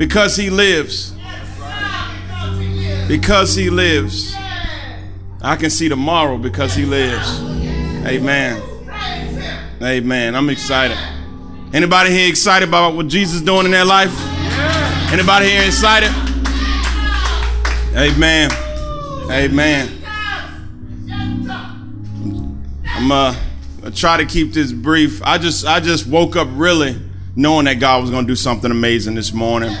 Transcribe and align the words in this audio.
Because 0.00 0.34
he 0.34 0.48
lives. 0.48 1.12
Because 3.06 3.54
he 3.54 3.68
lives. 3.68 4.34
I 5.42 5.56
can 5.56 5.68
see 5.68 5.90
tomorrow 5.90 6.38
because 6.38 6.74
he 6.74 6.86
lives. 6.86 7.38
Amen. 8.06 8.62
Amen. 9.82 10.34
I'm 10.34 10.48
excited. 10.48 10.96
Anybody 11.74 12.12
here 12.12 12.30
excited 12.30 12.66
about 12.66 12.94
what 12.94 13.08
Jesus 13.08 13.36
is 13.36 13.42
doing 13.42 13.66
in 13.66 13.72
their 13.72 13.84
life? 13.84 14.10
Anybody 15.12 15.50
here 15.50 15.66
excited? 15.66 16.10
Amen. 17.94 18.50
Amen. 19.30 19.98
I'm 22.86 23.12
uh 23.12 23.36
I 23.84 23.90
try 23.90 24.16
to 24.16 24.24
keep 24.24 24.54
this 24.54 24.72
brief. 24.72 25.22
I 25.22 25.36
just 25.36 25.66
I 25.66 25.78
just 25.78 26.06
woke 26.06 26.36
up 26.36 26.48
really 26.52 26.98
knowing 27.36 27.66
that 27.66 27.74
God 27.74 28.00
was 28.00 28.10
going 28.10 28.24
to 28.26 28.32
do 28.32 28.36
something 28.36 28.70
amazing 28.70 29.14
this 29.14 29.34
morning. 29.34 29.76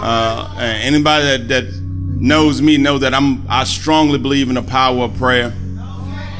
Uh, 0.00 0.54
anybody 0.58 1.24
that, 1.24 1.48
that 1.48 1.80
knows 2.20 2.60
me 2.60 2.76
know 2.76 2.98
that 2.98 3.14
I'm 3.14 3.46
I 3.48 3.64
strongly 3.64 4.18
believe 4.18 4.48
in 4.48 4.54
the 4.54 4.62
power 4.62 5.04
of 5.04 5.16
prayer. 5.16 5.52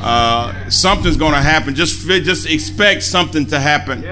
Uh, 0.01 0.71
something's 0.71 1.17
going 1.17 1.33
to 1.33 1.41
happen. 1.41 1.75
Just 1.75 2.07
just 2.07 2.49
expect 2.49 3.03
something 3.03 3.47
to 3.47 3.59
happen. 3.59 4.05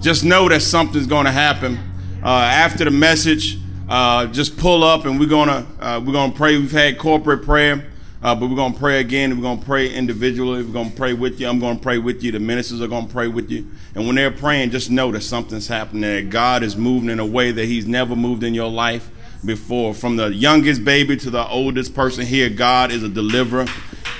Just 0.00 0.24
know 0.24 0.48
that 0.48 0.62
something's 0.62 1.06
going 1.06 1.26
to 1.26 1.32
happen. 1.32 1.78
Uh, 2.22 2.28
after 2.28 2.84
the 2.84 2.90
message, 2.90 3.58
uh, 3.88 4.26
just 4.26 4.56
pull 4.56 4.82
up 4.82 5.04
and 5.04 5.20
we're 5.20 5.28
gonna 5.28 5.66
uh, 5.80 6.02
we're 6.04 6.12
gonna 6.12 6.32
pray. 6.32 6.58
We've 6.58 6.72
had 6.72 6.98
corporate 6.98 7.44
prayer. 7.44 7.84
Uh, 8.26 8.34
but 8.34 8.50
we're 8.50 8.56
going 8.56 8.72
to 8.72 8.78
pray 8.80 8.98
again. 8.98 9.36
We're 9.36 9.42
going 9.42 9.60
to 9.60 9.64
pray 9.64 9.88
individually. 9.88 10.60
We're 10.60 10.72
going 10.72 10.90
to 10.90 10.96
pray 10.96 11.12
with 11.12 11.38
you. 11.38 11.46
I'm 11.46 11.60
going 11.60 11.76
to 11.76 11.82
pray 11.82 11.98
with 11.98 12.24
you. 12.24 12.32
The 12.32 12.40
ministers 12.40 12.82
are 12.82 12.88
going 12.88 13.06
to 13.06 13.12
pray 13.12 13.28
with 13.28 13.52
you. 13.52 13.70
And 13.94 14.04
when 14.04 14.16
they're 14.16 14.32
praying, 14.32 14.70
just 14.70 14.90
know 14.90 15.12
that 15.12 15.20
something's 15.20 15.68
happening. 15.68 16.00
That 16.00 16.28
God 16.28 16.64
is 16.64 16.76
moving 16.76 17.08
in 17.08 17.20
a 17.20 17.24
way 17.24 17.52
that 17.52 17.66
He's 17.66 17.86
never 17.86 18.16
moved 18.16 18.42
in 18.42 18.52
your 18.52 18.68
life 18.68 19.08
before. 19.44 19.94
From 19.94 20.16
the 20.16 20.34
youngest 20.34 20.84
baby 20.84 21.16
to 21.18 21.30
the 21.30 21.46
oldest 21.46 21.94
person 21.94 22.26
here, 22.26 22.50
God 22.50 22.90
is 22.90 23.04
a 23.04 23.08
deliverer, 23.08 23.66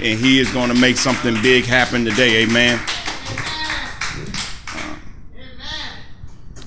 and 0.00 0.20
He 0.20 0.38
is 0.38 0.52
going 0.52 0.68
to 0.72 0.80
make 0.80 0.98
something 0.98 1.34
big 1.42 1.64
happen 1.64 2.04
today. 2.04 2.44
Amen. 2.44 2.78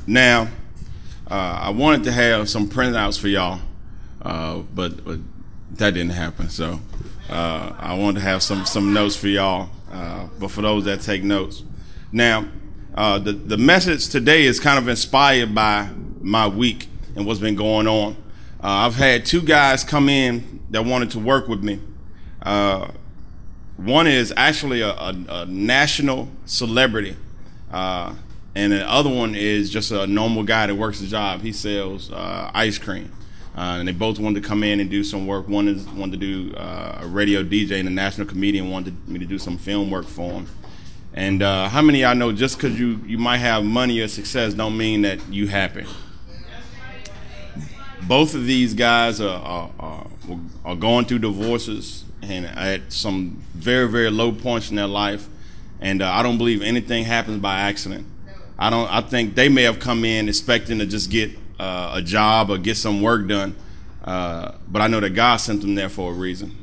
Now, 0.05 0.49
uh, 1.31 1.59
I 1.61 1.69
wanted 1.69 2.03
to 2.03 2.11
have 2.11 2.49
some 2.49 2.67
printouts 2.67 3.17
for 3.17 3.29
y'all, 3.29 3.61
uh, 4.21 4.57
but, 4.75 5.05
but 5.05 5.19
that 5.71 5.93
didn't 5.93 6.11
happen. 6.11 6.49
So 6.49 6.81
uh, 7.29 7.75
I 7.77 7.93
wanted 7.93 8.19
to 8.19 8.25
have 8.25 8.41
some 8.41 8.65
some 8.65 8.91
notes 8.93 9.15
for 9.15 9.27
y'all, 9.27 9.69
uh, 9.91 10.27
but 10.39 10.49
for 10.49 10.61
those 10.61 10.85
that 10.85 11.01
take 11.01 11.23
notes. 11.23 11.63
Now, 12.11 12.47
uh, 12.95 13.19
the 13.19 13.33
the 13.33 13.57
message 13.57 14.09
today 14.09 14.45
is 14.45 14.59
kind 14.59 14.79
of 14.79 14.87
inspired 14.87 15.53
by 15.53 15.89
my 16.21 16.47
week 16.47 16.87
and 17.15 17.25
what's 17.25 17.39
been 17.39 17.55
going 17.55 17.87
on. 17.87 18.13
Uh, 18.63 18.87
I've 18.87 18.95
had 18.95 19.25
two 19.25 19.41
guys 19.41 19.83
come 19.83 20.09
in 20.09 20.61
that 20.71 20.85
wanted 20.85 21.11
to 21.11 21.19
work 21.19 21.47
with 21.47 21.63
me. 21.63 21.79
Uh, 22.41 22.91
one 23.77 24.07
is 24.07 24.33
actually 24.35 24.81
a, 24.81 24.89
a, 24.89 25.15
a 25.29 25.45
national 25.45 26.29
celebrity, 26.45 27.15
and 27.71 28.17
the 28.55 28.89
other 28.89 29.09
one 29.09 29.35
is 29.35 29.69
just 29.69 29.91
a 29.91 30.07
normal 30.07 30.43
guy 30.43 30.67
that 30.67 30.75
works 30.75 30.99
a 30.99 31.07
job. 31.07 31.41
He 31.41 31.53
sells 31.53 32.11
ice 32.11 32.79
cream. 32.79 33.11
Uh, 33.59 33.79
and 33.79 33.87
they 33.89 33.91
both 33.91 34.19
wanted 34.19 34.41
to 34.41 34.47
come 34.47 34.63
in 34.63 34.79
and 34.79 34.89
do 34.89 35.03
some 35.03 35.27
work. 35.27 35.49
One 35.49 35.67
is 35.67 35.85
wanted 35.89 36.21
to 36.21 36.25
do 36.25 36.55
uh, 36.55 36.99
a 37.01 37.07
radio 37.07 37.43
DJ, 37.43 37.77
and 37.77 37.89
a 37.89 37.91
national 37.91 38.25
comedian 38.25 38.69
wanted 38.69 39.05
me 39.09 39.19
to 39.19 39.25
do 39.25 39.37
some 39.37 39.57
film 39.57 39.91
work 39.91 40.05
for 40.05 40.31
him. 40.31 40.47
And 41.13 41.43
uh, 41.43 41.67
how 41.67 41.81
many 41.81 41.99
y'all 41.99 42.15
know 42.15 42.31
just 42.31 42.55
because 42.55 42.79
you, 42.79 43.01
you 43.05 43.17
might 43.17 43.39
have 43.39 43.65
money 43.65 43.99
or 43.99 44.07
success 44.07 44.53
don't 44.53 44.77
mean 44.77 45.01
that 45.01 45.19
you 45.29 45.47
happy? 45.47 45.85
Both 48.03 48.33
of 48.33 48.45
these 48.45 48.73
guys 48.73 49.19
are, 49.19 49.27
are, 49.27 49.71
are, 49.77 50.07
are 50.63 50.75
going 50.77 51.03
through 51.03 51.19
divorces 51.19 52.05
and 52.21 52.45
at 52.45 52.93
some 52.93 53.43
very, 53.55 53.89
very 53.89 54.09
low 54.09 54.31
points 54.31 54.69
in 54.69 54.77
their 54.77 54.87
life. 54.87 55.27
And 55.81 56.01
uh, 56.01 56.09
I 56.09 56.23
don't 56.23 56.37
believe 56.37 56.61
anything 56.61 57.03
happens 57.03 57.39
by 57.39 57.59
accident. 57.59 58.07
I 58.57 58.69
don't. 58.69 58.89
I 58.89 59.01
think 59.01 59.35
they 59.35 59.49
may 59.49 59.63
have 59.63 59.79
come 59.81 60.05
in 60.05 60.29
expecting 60.29 60.79
to 60.79 60.85
just 60.85 61.09
get 61.09 61.31
uh, 61.59 61.91
a 61.95 62.01
job 62.01 62.49
or 62.49 62.57
get 62.57 62.77
some 62.77 63.01
work 63.01 63.27
done. 63.27 63.55
Uh, 64.03 64.53
but 64.67 64.81
I 64.81 64.87
know 64.87 64.99
that 64.99 65.11
God 65.11 65.37
sent 65.37 65.61
them 65.61 65.75
there 65.75 65.89
for 65.89 66.11
a 66.11 66.13
reason. 66.13 66.55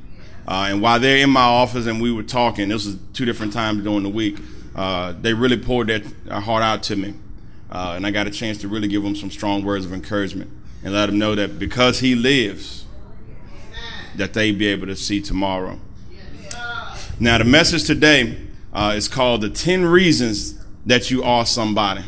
Uh, 0.49 0.69
and 0.71 0.81
while 0.81 0.99
they're 0.99 1.19
in 1.19 1.31
my 1.31 1.43
office 1.43 1.87
and 1.87 2.01
we 2.01 2.13
were 2.13 2.23
talking, 2.23 2.69
this 2.69 2.87
was 2.87 2.97
two 3.13 3.25
different 3.25 3.53
times 3.53 3.83
during 3.83 4.03
the 4.03 4.09
week, 4.09 4.39
uh, 4.75 5.13
they 5.21 5.35
really 5.35 5.57
poured 5.57 5.89
their, 5.89 5.99
their, 5.99 6.41
heart 6.41 6.63
out 6.63 6.83
to 6.85 6.97
me. 6.97 7.15
Uh, 7.71 7.95
and 7.97 8.07
I 8.07 8.11
got 8.11 8.27
a 8.27 8.31
chance 8.31 8.59
to 8.59 8.69
really 8.69 8.89
give 8.89 9.03
them 9.03 9.17
some 9.17 9.31
strong 9.31 9.65
words 9.65 9.85
of 9.85 9.93
encouragement 9.93 10.51
and 10.85 10.93
let 10.95 11.07
them 11.07 11.19
know 11.19 11.35
that 11.35 11.59
because 11.59 12.01
He 12.01 12.15
lives, 12.15 12.85
that 14.15 14.35
they 14.35 14.53
be 14.53 14.67
able 14.69 14.87
to 14.87 14.97
see 14.97 15.21
tomorrow. 15.21 15.81
Now, 17.19 17.39
the 17.39 17.45
message 17.45 17.85
today 17.85 18.39
uh, 18.73 18.93
is 18.95 19.09
called 19.09 19.41
The 19.41 19.51
10 19.51 19.87
Reasons 19.87 20.63
That 20.85 21.11
You 21.11 21.23
Are 21.23 21.45
Somebody 21.45 22.05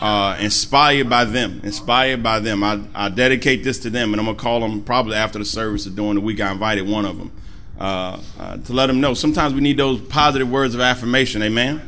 uh, 0.00 0.34
inspired 0.40 1.10
by 1.10 1.26
them, 1.26 1.60
inspired 1.62 2.22
by 2.22 2.40
them. 2.40 2.64
I, 2.64 2.80
I, 2.94 3.10
dedicate 3.10 3.62
this 3.62 3.78
to 3.80 3.90
them, 3.90 4.14
and 4.14 4.20
I'm 4.20 4.24
gonna 4.24 4.38
call 4.38 4.60
them 4.60 4.82
probably 4.82 5.14
after 5.14 5.38
the 5.38 5.44
service 5.44 5.86
or 5.86 5.90
during 5.90 6.14
the 6.14 6.22
week. 6.22 6.40
I 6.40 6.50
invited 6.50 6.88
one 6.88 7.04
of 7.04 7.18
them 7.18 7.30
uh, 7.78 8.18
uh, 8.38 8.56
to 8.56 8.72
let 8.72 8.86
them 8.86 9.02
know. 9.02 9.12
Sometimes 9.12 9.52
we 9.52 9.60
need 9.60 9.76
those 9.76 10.00
positive 10.00 10.50
words 10.50 10.74
of 10.74 10.80
affirmation. 10.80 11.42
Amen. 11.42 11.82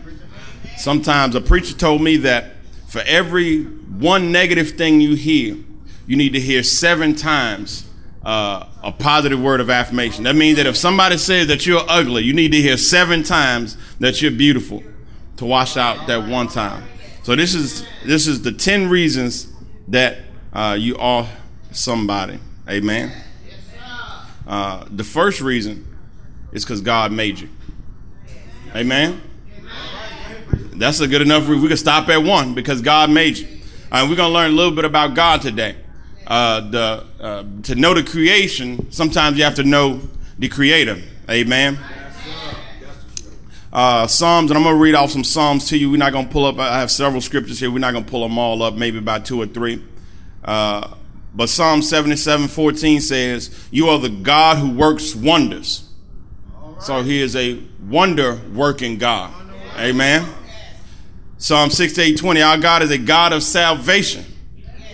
Sometimes 0.76 1.34
a 1.34 1.40
preacher 1.40 1.74
told 1.74 2.02
me 2.02 2.18
that 2.18 2.56
for 2.86 3.00
every 3.06 3.64
one 3.64 4.30
negative 4.30 4.72
thing 4.72 5.00
you 5.00 5.14
hear, 5.14 5.56
you 6.06 6.16
need 6.16 6.34
to 6.34 6.40
hear 6.40 6.62
seven 6.62 7.14
times 7.14 7.88
uh, 8.22 8.66
a 8.82 8.92
positive 8.92 9.40
word 9.40 9.60
of 9.60 9.70
affirmation. 9.70 10.24
That 10.24 10.36
means 10.36 10.58
that 10.58 10.66
if 10.66 10.76
somebody 10.76 11.16
says 11.16 11.46
that 11.46 11.64
you're 11.64 11.84
ugly, 11.88 12.24
you 12.24 12.34
need 12.34 12.52
to 12.52 12.60
hear 12.60 12.76
seven 12.76 13.22
times 13.22 13.78
that 14.00 14.20
you're 14.20 14.30
beautiful 14.30 14.82
to 15.38 15.46
wash 15.46 15.78
out 15.78 16.06
that 16.08 16.28
one 16.28 16.48
time. 16.48 16.84
So 17.22 17.36
this 17.36 17.54
is 17.54 17.86
this 18.04 18.26
is 18.26 18.42
the 18.42 18.52
ten 18.52 18.88
reasons 18.88 19.52
that 19.88 20.18
uh, 20.52 20.76
you 20.78 20.96
are 20.98 21.28
somebody. 21.70 22.38
Amen. 22.68 23.12
Uh, 24.46 24.84
the 24.90 25.04
first 25.04 25.40
reason 25.40 25.86
is 26.52 26.64
because 26.64 26.80
God 26.80 27.12
made 27.12 27.38
you. 27.38 27.48
Amen. 28.74 29.22
That's 30.74 30.98
a 31.00 31.06
good 31.06 31.22
enough. 31.22 31.46
We 31.48 31.68
can 31.68 31.76
stop 31.76 32.08
at 32.08 32.22
one 32.22 32.54
because 32.54 32.82
God 32.82 33.08
made 33.08 33.38
you. 33.38 33.46
And 33.92 34.10
we're 34.10 34.16
gonna 34.16 34.34
learn 34.34 34.50
a 34.50 34.54
little 34.54 34.74
bit 34.74 34.84
about 34.84 35.14
God 35.14 35.42
today. 35.42 35.76
Uh, 36.26 36.70
the 36.70 37.06
uh, 37.20 37.44
to 37.62 37.74
know 37.76 37.94
the 37.94 38.02
creation, 38.02 38.90
sometimes 38.90 39.38
you 39.38 39.44
have 39.44 39.54
to 39.56 39.64
know 39.64 40.00
the 40.38 40.48
Creator. 40.48 41.00
Amen 41.30 41.78
uh, 43.72 44.06
Psalms, 44.06 44.50
and 44.50 44.58
I'm 44.58 44.64
going 44.64 44.76
to 44.76 44.82
read 44.82 44.94
off 44.94 45.10
some 45.10 45.24
Psalms 45.24 45.68
to 45.68 45.78
you. 45.78 45.90
We're 45.90 45.96
not 45.96 46.12
going 46.12 46.26
to 46.26 46.32
pull 46.32 46.44
up, 46.44 46.58
I 46.58 46.78
have 46.78 46.90
several 46.90 47.20
scriptures 47.20 47.58
here. 47.58 47.70
We're 47.70 47.78
not 47.78 47.92
going 47.92 48.04
to 48.04 48.10
pull 48.10 48.22
them 48.22 48.38
all 48.38 48.62
up, 48.62 48.74
maybe 48.74 48.98
about 48.98 49.24
two 49.24 49.40
or 49.40 49.46
three. 49.46 49.82
Uh, 50.44 50.94
but 51.34 51.48
Psalm 51.48 51.80
77 51.80 52.48
14 52.48 53.00
says, 53.00 53.68
You 53.70 53.88
are 53.88 53.98
the 53.98 54.10
God 54.10 54.58
who 54.58 54.70
works 54.70 55.14
wonders. 55.14 55.88
So 56.80 57.02
he 57.02 57.22
is 57.22 57.36
a 57.36 57.62
wonder 57.88 58.40
working 58.52 58.98
God. 58.98 59.32
Amen. 59.78 60.26
Psalm 61.38 61.70
68 61.70 62.18
20, 62.18 62.42
our 62.42 62.58
God 62.58 62.82
is 62.82 62.90
a 62.90 62.98
God 62.98 63.32
of 63.32 63.42
salvation, 63.42 64.24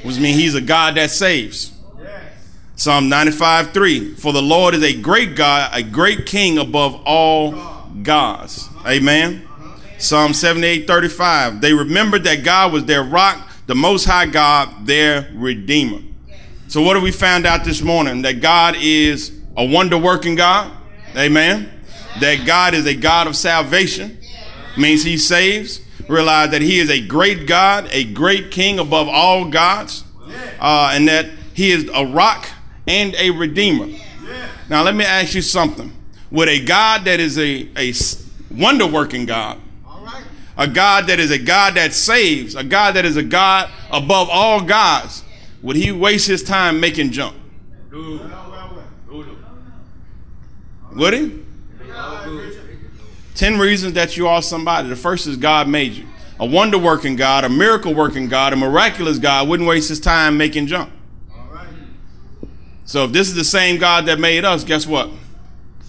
which 0.03 0.19
means 0.19 0.37
he's 0.37 0.55
a 0.55 0.61
God 0.61 0.95
that 0.97 1.11
saves. 1.11 1.75
Psalm 2.77 3.09
95 3.09 3.73
3, 3.73 4.15
for 4.15 4.33
the 4.33 4.41
Lord 4.41 4.75
is 4.75 4.85
a 4.85 4.95
great 4.95 5.35
God, 5.35 5.71
a 5.75 5.83
great 5.83 6.27
king 6.27 6.59
above 6.59 7.03
all 7.05 7.53
gods. 8.03 8.68
Amen. 8.87 9.49
Psalm 9.99 10.33
78 10.33 10.87
35. 10.87 11.61
They 11.61 11.73
remembered 11.75 12.25
that 12.25 12.45
God 12.45 12.73
was 12.73 12.85
their 12.85 13.03
rock, 13.03 13.49
the 13.67 13.75
most 13.75 14.05
high 14.05 14.27
God, 14.27 14.87
their 14.87 15.29
redeemer. 15.35 16.01
So, 16.69 16.83
what 16.83 16.95
have 16.97 17.03
we 17.03 17.11
found 17.11 17.47
out 17.47 17.65
this 17.65 17.83
morning? 17.83 18.23
That 18.23 18.41
God 18.41 18.77
is 18.79 19.33
a 19.57 19.65
wonder 19.65 19.99
working 19.99 20.37
God. 20.37 20.73
Amen. 21.17 21.71
That 22.21 22.47
God 22.47 22.75
is 22.75 22.87
a 22.87 22.95
God 22.95 23.27
of 23.27 23.37
salvation, 23.37 24.19
means 24.77 25.03
He 25.03 25.19
saves. 25.19 25.81
Realize 26.09 26.51
that 26.53 26.63
He 26.63 26.79
is 26.79 26.91
a 26.91 27.05
great 27.05 27.47
God, 27.47 27.89
a 27.91 28.05
great 28.05 28.51
King 28.51 28.79
above 28.79 29.09
all 29.09 29.51
gods, 29.51 30.05
uh, 30.61 30.93
and 30.95 31.09
that 31.09 31.27
He 31.55 31.71
is 31.71 31.91
a 31.93 32.07
rock 32.07 32.49
and 32.87 33.15
a 33.17 33.31
redeemer. 33.31 33.89
Now, 34.71 34.83
let 34.83 34.95
me 34.95 35.05
ask 35.05 35.35
you 35.35 35.43
something 35.43 35.93
with 36.31 36.49
a 36.49 36.65
God 36.65 37.05
that 37.07 37.21
is 37.21 37.39
a, 37.39 37.69
a 37.77 37.93
wonder 38.51 38.87
working 38.87 39.27
God, 39.27 39.59
a 40.57 40.67
God 40.67 41.07
that 41.07 41.21
is 41.21 41.31
a 41.31 41.39
God 41.39 41.75
that 41.75 41.93
saves, 41.93 42.55
a 42.55 42.65
God 42.65 42.95
that 42.97 43.05
is 43.05 43.17
a 43.17 43.23
God 43.23 43.71
above 43.91 44.29
all 44.31 44.63
gods, 44.63 45.23
would 45.63 45.77
he 45.77 45.93
waste 45.93 46.27
his 46.27 46.43
time 46.43 46.81
making 46.81 47.13
junk? 47.13 47.37
Would 50.95 51.15
he? 51.15 51.39
Ten 53.35 53.59
reasons 53.59 53.93
that 53.93 54.17
you 54.17 54.27
are 54.27 54.43
somebody. 54.43 54.89
The 54.89 54.97
first 54.97 55.29
is 55.29 55.37
God 55.37 55.69
made 55.69 55.93
you. 55.93 56.07
A 56.41 56.47
wonder 56.47 56.79
working 56.79 57.15
God, 57.15 57.45
a 57.45 57.49
miracle 57.49 57.95
working 57.95 58.29
God, 58.29 58.53
a 58.53 58.57
miraculous 58.57 59.19
God 59.19 59.49
wouldn't 59.49 59.69
waste 59.69 59.89
his 59.89 60.01
time 60.01 60.37
making 60.37 60.67
junk. 60.67 60.93
So 62.85 63.05
if 63.05 63.13
this 63.13 63.29
is 63.29 63.35
the 63.35 63.45
same 63.45 63.79
God 63.79 64.07
that 64.07 64.19
made 64.19 64.45
us, 64.45 64.65
guess 64.65 64.87
what? 64.87 65.11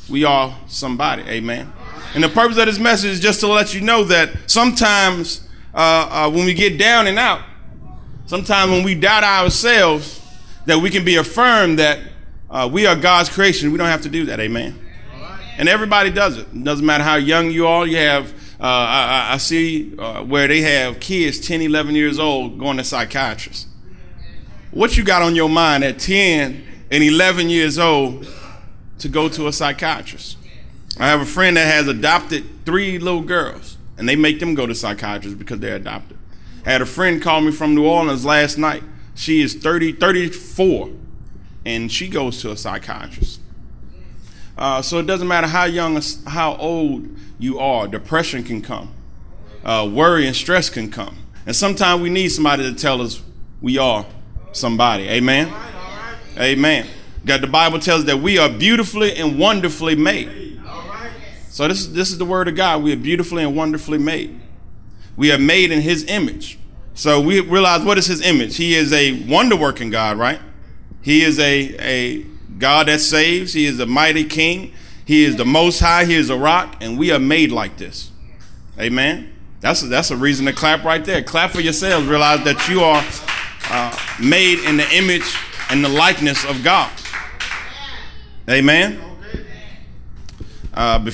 We 0.10 0.26
are 0.26 0.58
somebody. 0.68 1.24
Amen. 1.24 1.72
And 2.16 2.24
the 2.24 2.30
purpose 2.30 2.58
of 2.58 2.66
this 2.66 2.80
message 2.80 3.12
is 3.12 3.20
just 3.20 3.40
to 3.42 3.48
let 3.48 3.74
you 3.74 3.82
know 3.82 4.04
that 4.06 4.32
sometimes 4.48 5.48
uh, 5.74 6.28
uh, 6.28 6.32
when 6.32 6.46
we 6.46 6.54
get 6.54 6.80
down 6.80 7.08
and 7.08 7.20
out, 7.20 7.44
sometimes 8.26 8.72
when 8.72 8.84
we 8.84 8.96
doubt 8.96 9.24
ourselves, 9.24 10.20
that 10.66 10.80
we 10.80 10.90
can 10.90 11.06
be 11.06 11.16
affirmed 11.16 11.80
that 11.80 12.00
uh, 12.50 12.70
we 12.72 12.86
are 12.86 12.96
God's 12.96 13.30
creation. 13.30 13.72
We 13.72 13.78
don't 13.78 13.88
have 13.88 14.02
to 14.04 14.10
do 14.10 14.26
that. 14.26 14.40
Amen. 14.40 14.80
And 15.58 15.70
everybody 15.70 16.10
does 16.10 16.38
it. 16.38 16.48
it. 16.54 16.64
Doesn't 16.64 16.86
matter 16.86 17.04
how 17.04 17.16
young 17.16 17.52
you 17.52 17.68
are. 17.68 17.86
You 17.86 17.98
have, 17.98 18.32
uh, 18.60 18.64
I, 18.64 19.30
I, 19.34 19.38
see 19.38 19.96
uh, 19.98 20.24
where 20.24 20.48
they 20.48 20.62
have 20.62 21.00
kids 21.00 21.40
10, 21.40 21.62
11 21.62 21.96
years 21.96 22.18
old 22.18 22.58
going 22.58 22.78
to 22.78 22.84
psychiatrists. 22.84 23.68
What 24.72 24.98
you 24.98 25.04
got 25.04 25.22
on 25.22 25.36
your 25.36 25.50
mind 25.50 25.84
at 25.84 26.00
10 26.00 26.64
and 26.92 27.04
11 27.04 27.50
years 27.50 27.78
old 27.78 28.28
to 29.00 29.10
go 29.10 29.30
to 29.30 29.48
a 29.48 29.54
psychiatrist? 29.54 30.38
I 30.98 31.08
have 31.08 31.22
a 31.22 31.26
friend 31.26 31.58
that 31.58 31.66
has 31.66 31.88
adopted 31.88 32.66
three 32.66 33.00
little 33.00 33.22
girls, 33.22 33.78
and 33.98 34.08
they 34.08 34.16
make 34.16 34.40
them 34.40 34.56
go 34.56 34.66
to 34.66 34.76
psychiatrists 34.76 35.38
because 35.38 35.60
they're 35.60 35.76
adopted. 35.76 36.18
I 36.66 36.72
had 36.72 36.82
a 36.82 36.86
friend 36.86 37.22
call 37.22 37.42
me 37.42 37.52
from 37.52 37.76
New 37.76 37.86
Orleans 37.86 38.26
last 38.26 38.58
night. 38.58 38.84
She 39.16 39.42
is 39.42 39.54
30, 39.56 39.94
34, 39.94 40.90
and 41.66 41.92
she 41.92 42.08
goes 42.08 42.42
to 42.42 42.52
a 42.52 42.58
psychiatrist. 42.58 43.40
Uh, 44.58 44.82
so 44.82 45.00
it 45.00 45.08
doesn't 45.08 45.28
matter 45.28 45.48
how 45.48 45.66
young, 45.66 46.02
how 46.28 46.56
old 46.58 47.08
you 47.38 47.60
are, 47.60 47.88
depression 47.88 48.44
can 48.44 48.62
come, 48.62 48.94
uh, 49.64 49.90
worry 49.90 50.28
and 50.28 50.36
stress 50.36 50.70
can 50.70 50.92
come, 50.92 51.18
and 51.46 51.56
sometimes 51.56 52.02
we 52.02 52.10
need 52.10 52.30
somebody 52.30 52.64
to 52.64 52.74
tell 52.74 53.02
us 53.02 53.22
we 53.62 53.78
are 53.78 54.06
somebody. 54.52 55.08
Amen. 55.08 55.54
Amen. 56.38 56.88
God, 57.26 57.42
the 57.42 57.48
Bible 57.48 57.80
tells 57.80 58.06
that 58.06 58.18
we 58.18 58.38
are 58.38 58.50
beautifully 58.50 59.16
and 59.16 59.38
wonderfully 59.38 59.96
made. 59.96 60.49
So 61.50 61.68
this 61.68 61.80
is 61.80 61.94
this 61.94 62.12
is 62.12 62.18
the 62.18 62.26
word 62.26 62.48
of 62.48 62.56
God. 62.56 62.84
We 62.84 62.94
are 62.94 62.98
beautifully 62.98 63.44
and 63.44 63.56
wonderfully 63.56 63.98
made. 63.98 64.40
We 65.18 65.32
are 65.32 65.38
made 65.38 65.72
in 65.72 65.82
his 65.82 66.06
image. 66.06 66.60
So 66.94 67.20
we 67.20 67.40
realize 67.40 67.84
what 67.84 67.98
is 67.98 68.06
his 68.06 68.22
image? 68.22 68.56
He 68.56 68.76
is 68.76 68.94
a 68.94 69.24
wonder 69.24 69.56
working 69.56 69.90
God, 69.90 70.18
right? 70.18 70.40
He 71.02 71.24
is 71.24 71.40
a, 71.40 71.76
a 71.80 72.24
God 72.58 72.88
that 72.88 73.00
saves. 73.00 73.54
He 73.54 73.66
is 73.66 73.80
a 73.80 73.86
mighty 73.86 74.26
king. 74.26 74.74
He 75.06 75.24
is 75.24 75.38
the 75.38 75.46
most 75.46 75.80
high. 75.80 76.06
He 76.06 76.14
is 76.14 76.30
a 76.30 76.38
rock, 76.38 76.76
and 76.82 77.00
we 77.00 77.12
are 77.12 77.20
made 77.20 77.52
like 77.52 77.78
this. 77.78 78.12
Amen. 78.80 79.34
That's 79.60 79.82
a, 79.82 79.88
that's 79.88 80.12
a 80.12 80.18
reason 80.18 80.46
to 80.46 80.54
clap 80.54 80.84
right 80.84 81.04
there. 81.04 81.24
Clap 81.24 81.52
for 81.52 81.62
yourselves. 81.62 82.06
Realize 82.08 82.44
that 82.44 82.70
you 82.70 82.82
are 82.82 83.04
uh, 83.70 83.98
made 84.22 84.60
in 84.60 84.78
the 84.78 84.88
image 84.96 85.36
and 85.70 85.84
the 85.84 85.90
likeness 85.90 86.46
of 86.46 86.64
God. 86.64 86.92
Amen. 88.50 89.02
Uh, 90.74 91.10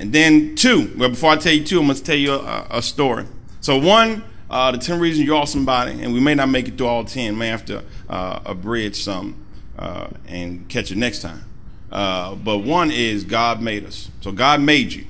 and 0.00 0.14
then 0.14 0.54
two, 0.54 0.90
well, 0.96 1.10
before 1.10 1.30
I 1.30 1.36
tell 1.36 1.52
you 1.52 1.62
two, 1.62 1.78
I'm 1.78 1.84
going 1.84 1.98
to 1.98 2.02
tell 2.02 2.16
you 2.16 2.32
a, 2.32 2.66
a 2.70 2.82
story. 2.82 3.26
So 3.60 3.76
one, 3.76 4.24
uh, 4.48 4.72
the 4.72 4.78
10 4.78 4.98
reasons 4.98 5.26
you're 5.26 5.36
all 5.36 5.44
somebody, 5.44 6.02
and 6.02 6.14
we 6.14 6.20
may 6.20 6.34
not 6.34 6.48
make 6.48 6.68
it 6.68 6.78
through 6.78 6.86
all 6.86 7.04
10, 7.04 7.36
may 7.36 7.48
have 7.48 7.66
to 7.66 7.84
uh, 8.08 8.40
abridge 8.46 8.96
some 8.96 9.44
uh, 9.78 10.08
and 10.26 10.66
catch 10.70 10.90
it 10.90 10.96
next 10.96 11.20
time. 11.20 11.44
Uh, 11.92 12.34
but 12.34 12.58
one 12.58 12.90
is 12.90 13.24
God 13.24 13.60
made 13.60 13.84
us. 13.84 14.10
So 14.22 14.32
God 14.32 14.62
made 14.62 14.94
you. 14.94 15.04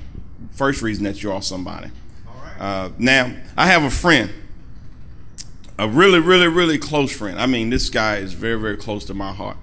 First 0.51 0.83
reason 0.83 1.05
that 1.05 1.23
you're 1.23 1.33
all 1.33 1.41
somebody. 1.41 1.93
Uh, 2.59 2.91
now, 2.99 3.33
I 3.57 3.69
have 3.69 3.85
a 3.85 3.91
friend, 3.91 4.31
a 5.79 5.89
really, 5.89 6.19
really, 6.19 6.49
really 6.49 6.79
close 6.79 7.17
friend. 7.17 7.39
I 7.39 7.47
mean, 7.47 7.71
this 7.71 7.91
guy 7.91 8.17
is 8.17 8.33
very, 8.33 8.59
very 8.59 8.77
close 8.77 9.05
to 9.05 9.15
my 9.15 9.33
heart. 9.33 9.57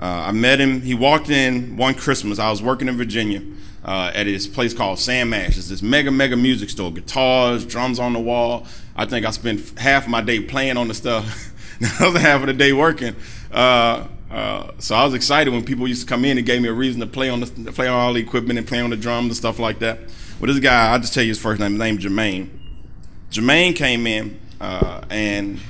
Uh, 0.00 0.24
I 0.28 0.32
met 0.32 0.58
him. 0.58 0.80
He 0.80 0.94
walked 0.94 1.28
in 1.28 1.76
one 1.76 1.94
Christmas. 1.94 2.38
I 2.38 2.50
was 2.50 2.62
working 2.62 2.88
in 2.88 2.96
Virginia 2.96 3.42
uh, 3.84 4.10
at 4.14 4.24
this 4.24 4.46
place 4.46 4.72
called 4.72 4.98
Sam 4.98 5.34
Ash. 5.34 5.58
It's 5.58 5.68
this 5.68 5.82
mega, 5.82 6.10
mega 6.10 6.36
music 6.36 6.70
store. 6.70 6.90
Guitars, 6.90 7.66
drums 7.66 7.98
on 7.98 8.14
the 8.14 8.20
wall. 8.20 8.66
I 8.96 9.04
think 9.04 9.26
I 9.26 9.30
spent 9.30 9.78
half 9.78 10.08
my 10.08 10.22
day 10.22 10.40
playing 10.40 10.78
on 10.78 10.88
the 10.88 10.94
stuff. 10.94 11.52
the 11.80 11.96
other 12.00 12.18
half 12.18 12.40
of 12.40 12.46
the 12.46 12.54
day 12.54 12.72
working. 12.72 13.14
Uh, 13.52 14.06
uh, 14.30 14.70
so 14.78 14.94
I 14.94 15.04
was 15.04 15.12
excited 15.12 15.52
when 15.52 15.64
people 15.64 15.86
used 15.86 16.02
to 16.02 16.06
come 16.06 16.24
in 16.24 16.38
and 16.38 16.46
gave 16.46 16.62
me 16.62 16.68
a 16.68 16.72
reason 16.72 17.00
to 17.00 17.06
play 17.06 17.28
on 17.28 17.40
the 17.40 17.72
play 17.72 17.88
on 17.88 17.94
all 17.94 18.12
the 18.14 18.20
equipment 18.20 18.58
and 18.58 18.66
play 18.66 18.80
on 18.80 18.90
the 18.90 18.96
drums 18.96 19.26
and 19.26 19.36
stuff 19.36 19.58
like 19.58 19.80
that. 19.80 19.98
Well, 20.38 20.52
this 20.52 20.60
guy, 20.60 20.92
I'll 20.92 21.00
just 21.00 21.12
tell 21.12 21.22
you 21.22 21.30
his 21.30 21.38
first 21.38 21.60
name. 21.60 21.72
His 21.72 21.78
name 21.78 21.98
Jermaine. 21.98 22.48
Jermaine 23.30 23.76
came 23.76 24.06
in 24.06 24.40
uh, 24.60 25.02
and 25.10 25.60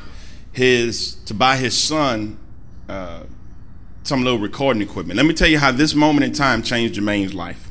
his 0.53 1.15
to 1.27 1.35
buy 1.35 1.57
his 1.57 1.77
son 1.77 2.39
uh, 2.89 3.23
some 4.03 4.25
little 4.25 4.39
recording 4.39 4.83
equipment. 4.83 5.17
Let 5.17 5.27
me 5.27 5.35
tell 5.35 5.49
you 5.49 5.59
how 5.59 5.73
this 5.73 5.95
moment 5.95 6.25
in 6.25 6.33
time 6.33 6.63
changed 6.63 6.95
Jermaine's 6.95 7.35
life. 7.35 7.71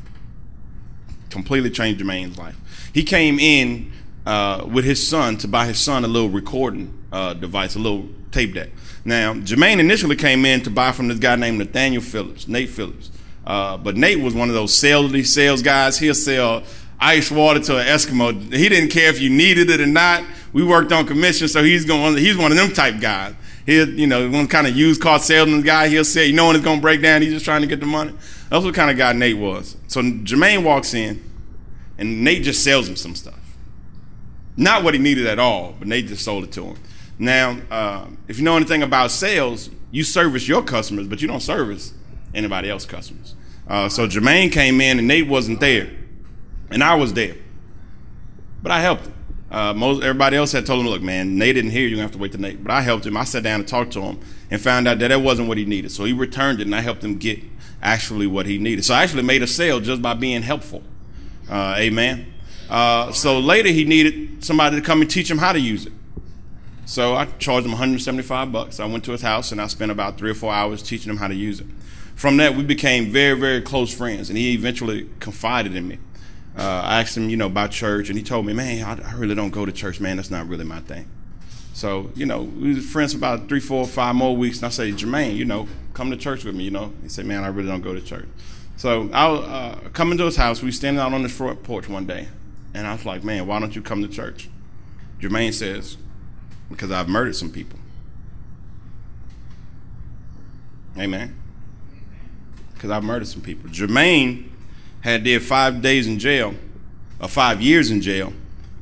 Completely 1.28 1.70
changed 1.70 2.00
Jermaine's 2.00 2.38
life. 2.38 2.56
He 2.92 3.02
came 3.02 3.38
in 3.38 3.92
uh, 4.26 4.66
with 4.70 4.84
his 4.84 5.06
son 5.06 5.36
to 5.38 5.48
buy 5.48 5.66
his 5.66 5.78
son 5.78 6.04
a 6.04 6.08
little 6.08 6.28
recording 6.28 6.96
uh, 7.12 7.34
device, 7.34 7.74
a 7.76 7.78
little 7.78 8.08
tape 8.30 8.54
deck. 8.54 8.70
Now, 9.04 9.34
Jermaine 9.34 9.80
initially 9.80 10.16
came 10.16 10.44
in 10.44 10.62
to 10.62 10.70
buy 10.70 10.92
from 10.92 11.08
this 11.08 11.18
guy 11.18 11.36
named 11.36 11.58
Nathaniel 11.58 12.02
Phillips, 12.02 12.46
Nate 12.46 12.68
Phillips. 12.68 13.10
Uh, 13.46 13.76
but 13.76 13.96
Nate 13.96 14.20
was 14.20 14.34
one 14.34 14.48
of 14.48 14.54
those 14.54 14.72
salesy 14.72 15.26
sales 15.26 15.62
guys. 15.62 15.98
He'll 15.98 16.14
sell 16.14 16.62
ice 17.00 17.30
water 17.30 17.60
to 17.60 17.78
an 17.78 17.86
Eskimo. 17.86 18.54
He 18.54 18.68
didn't 18.68 18.90
care 18.90 19.08
if 19.08 19.20
you 19.20 19.30
needed 19.30 19.70
it 19.70 19.80
or 19.80 19.86
not. 19.86 20.24
We 20.52 20.62
worked 20.62 20.92
on 20.92 21.06
commission, 21.06 21.48
so 21.48 21.64
he's 21.64 21.84
going. 21.84 22.16
He's 22.18 22.36
one 22.36 22.52
of 22.52 22.58
them 22.58 22.70
type 22.72 23.00
guys 23.00 23.34
he'll, 23.70 23.88
you 23.88 24.06
know, 24.06 24.28
one 24.28 24.48
kind 24.48 24.66
of 24.66 24.76
used 24.76 25.00
car 25.00 25.18
salesman 25.18 25.62
guy. 25.62 25.88
He'll 25.88 26.04
say, 26.04 26.26
you 26.26 26.32
know 26.32 26.46
when 26.48 26.56
it's 26.56 26.64
to 26.64 26.80
break 26.80 27.02
down, 27.02 27.22
he's 27.22 27.32
just 27.32 27.44
trying 27.44 27.62
to 27.62 27.66
get 27.66 27.80
the 27.80 27.86
money. 27.86 28.12
That's 28.48 28.64
what 28.64 28.74
kind 28.74 28.90
of 28.90 28.96
guy 28.96 29.12
Nate 29.12 29.38
was. 29.38 29.76
So 29.86 30.02
Jermaine 30.02 30.64
walks 30.64 30.92
in, 30.92 31.22
and 31.96 32.24
Nate 32.24 32.42
just 32.42 32.64
sells 32.64 32.88
him 32.88 32.96
some 32.96 33.14
stuff. 33.14 33.34
Not 34.56 34.82
what 34.82 34.94
he 34.94 35.00
needed 35.00 35.26
at 35.26 35.38
all, 35.38 35.74
but 35.78 35.88
Nate 35.88 36.06
just 36.06 36.24
sold 36.24 36.44
it 36.44 36.52
to 36.52 36.64
him. 36.64 36.76
Now, 37.18 37.58
uh, 37.70 38.06
if 38.28 38.38
you 38.38 38.44
know 38.44 38.56
anything 38.56 38.82
about 38.82 39.10
sales, 39.10 39.70
you 39.90 40.04
service 40.04 40.48
your 40.48 40.62
customers, 40.62 41.06
but 41.06 41.22
you 41.22 41.28
don't 41.28 41.40
service 41.40 41.94
anybody 42.34 42.70
else's 42.70 42.88
customers. 42.88 43.34
Uh, 43.68 43.88
so 43.88 44.08
Jermaine 44.08 44.50
came 44.50 44.80
in, 44.80 44.98
and 44.98 45.06
Nate 45.06 45.28
wasn't 45.28 45.60
there, 45.60 45.90
and 46.70 46.82
I 46.82 46.96
was 46.96 47.12
there, 47.12 47.36
but 48.62 48.72
I 48.72 48.80
helped 48.80 49.04
him. 49.04 49.14
Uh, 49.50 49.74
most 49.74 50.02
everybody 50.02 50.36
else 50.36 50.52
had 50.52 50.64
told 50.64 50.80
him, 50.80 50.86
"Look, 50.86 51.02
man, 51.02 51.36
Nate 51.36 51.56
didn't 51.56 51.72
hear. 51.72 51.82
You're 51.82 51.96
gonna 51.96 52.02
have 52.02 52.12
to 52.12 52.18
wait 52.18 52.32
to 52.32 52.38
Nate." 52.38 52.62
But 52.62 52.72
I 52.72 52.82
helped 52.82 53.04
him. 53.04 53.16
I 53.16 53.24
sat 53.24 53.42
down 53.42 53.60
and 53.60 53.68
talked 53.68 53.92
to 53.94 54.00
him, 54.00 54.18
and 54.50 54.60
found 54.60 54.86
out 54.86 54.98
that 55.00 55.08
that 55.08 55.20
wasn't 55.22 55.48
what 55.48 55.58
he 55.58 55.64
needed. 55.64 55.90
So 55.90 56.04
he 56.04 56.12
returned 56.12 56.60
it, 56.60 56.66
and 56.66 56.74
I 56.74 56.80
helped 56.80 57.02
him 57.02 57.16
get 57.16 57.42
actually 57.82 58.26
what 58.26 58.46
he 58.46 58.58
needed. 58.58 58.84
So 58.84 58.94
I 58.94 59.02
actually 59.02 59.22
made 59.22 59.42
a 59.42 59.46
sale 59.46 59.80
just 59.80 60.02
by 60.02 60.14
being 60.14 60.42
helpful. 60.42 60.82
Uh, 61.48 61.74
amen. 61.78 62.32
Uh, 62.68 63.10
so 63.10 63.40
later 63.40 63.70
he 63.70 63.84
needed 63.84 64.44
somebody 64.44 64.76
to 64.76 64.82
come 64.82 65.00
and 65.00 65.10
teach 65.10 65.28
him 65.28 65.38
how 65.38 65.52
to 65.52 65.58
use 65.58 65.86
it. 65.86 65.92
So 66.84 67.14
I 67.14 67.24
charged 67.38 67.64
him 67.64 67.72
175 67.72 68.52
bucks. 68.52 68.80
I 68.80 68.86
went 68.86 69.04
to 69.04 69.12
his 69.12 69.22
house 69.22 69.52
and 69.52 69.60
I 69.60 69.66
spent 69.66 69.90
about 69.90 70.18
three 70.18 70.30
or 70.30 70.34
four 70.34 70.52
hours 70.52 70.82
teaching 70.82 71.10
him 71.10 71.18
how 71.18 71.28
to 71.28 71.34
use 71.34 71.60
it. 71.60 71.66
From 72.14 72.36
that, 72.36 72.54
we 72.54 72.62
became 72.62 73.10
very, 73.10 73.38
very 73.38 73.62
close 73.62 73.94
friends, 73.94 74.28
and 74.28 74.36
he 74.36 74.52
eventually 74.52 75.08
confided 75.20 75.74
in 75.74 75.88
me 75.88 75.98
uh, 76.60 76.82
I 76.84 77.00
asked 77.00 77.16
him, 77.16 77.30
you 77.30 77.38
know, 77.38 77.46
about 77.46 77.70
church, 77.70 78.10
and 78.10 78.18
he 78.18 78.22
told 78.22 78.44
me, 78.44 78.52
man, 78.52 78.84
I, 78.84 79.14
really 79.14 79.34
don't 79.34 79.50
go 79.50 79.64
to 79.64 79.72
church, 79.72 79.98
man. 79.98 80.16
That's 80.16 80.30
not 80.30 80.46
really 80.46 80.64
my 80.64 80.80
thing. 80.80 81.08
So, 81.72 82.10
you 82.14 82.26
know, 82.26 82.42
we 82.42 82.74
were 82.74 82.80
friends 82.82 83.12
for 83.12 83.18
about 83.18 83.48
three, 83.48 83.60
four, 83.60 83.86
five 83.86 84.14
more 84.14 84.36
weeks, 84.36 84.58
and 84.58 84.66
I 84.66 84.68
said, 84.68 84.92
Jermaine, 84.92 85.36
you 85.36 85.46
know, 85.46 85.68
come 85.94 86.10
to 86.10 86.18
church 86.18 86.44
with 86.44 86.54
me, 86.54 86.64
you 86.64 86.70
know. 86.70 86.92
He 87.02 87.08
said, 87.08 87.24
man, 87.24 87.44
I 87.44 87.46
really 87.46 87.68
don't 87.68 87.80
go 87.80 87.94
to 87.94 88.00
church. 88.02 88.28
So 88.76 89.08
I 89.10 89.28
was 89.28 89.40
uh, 89.40 89.88
coming 89.94 90.18
to 90.18 90.26
his 90.26 90.36
house. 90.36 90.60
We 90.60 90.68
were 90.68 90.72
standing 90.72 91.00
out 91.00 91.14
on 91.14 91.22
his 91.22 91.32
front 91.32 91.62
porch 91.62 91.88
one 91.88 92.04
day, 92.04 92.28
and 92.74 92.86
I 92.86 92.92
was 92.92 93.06
like, 93.06 93.24
man, 93.24 93.46
why 93.46 93.58
don't 93.58 93.74
you 93.74 93.80
come 93.80 94.02
to 94.02 94.08
church? 94.08 94.50
Jermaine 95.18 95.54
says, 95.54 95.96
because 96.68 96.90
I've 96.90 97.08
murdered 97.08 97.36
some 97.36 97.50
people. 97.50 97.78
Amen. 100.98 101.34
Because 102.74 102.90
I've 102.90 103.04
murdered 103.04 103.28
some 103.28 103.40
people. 103.40 103.70
Jermaine 103.70 104.49
had 105.00 105.24
did 105.24 105.42
five 105.42 105.82
days 105.82 106.06
in 106.06 106.18
jail, 106.18 106.54
or 107.20 107.28
five 107.28 107.60
years 107.60 107.90
in 107.90 108.00
jail, 108.00 108.32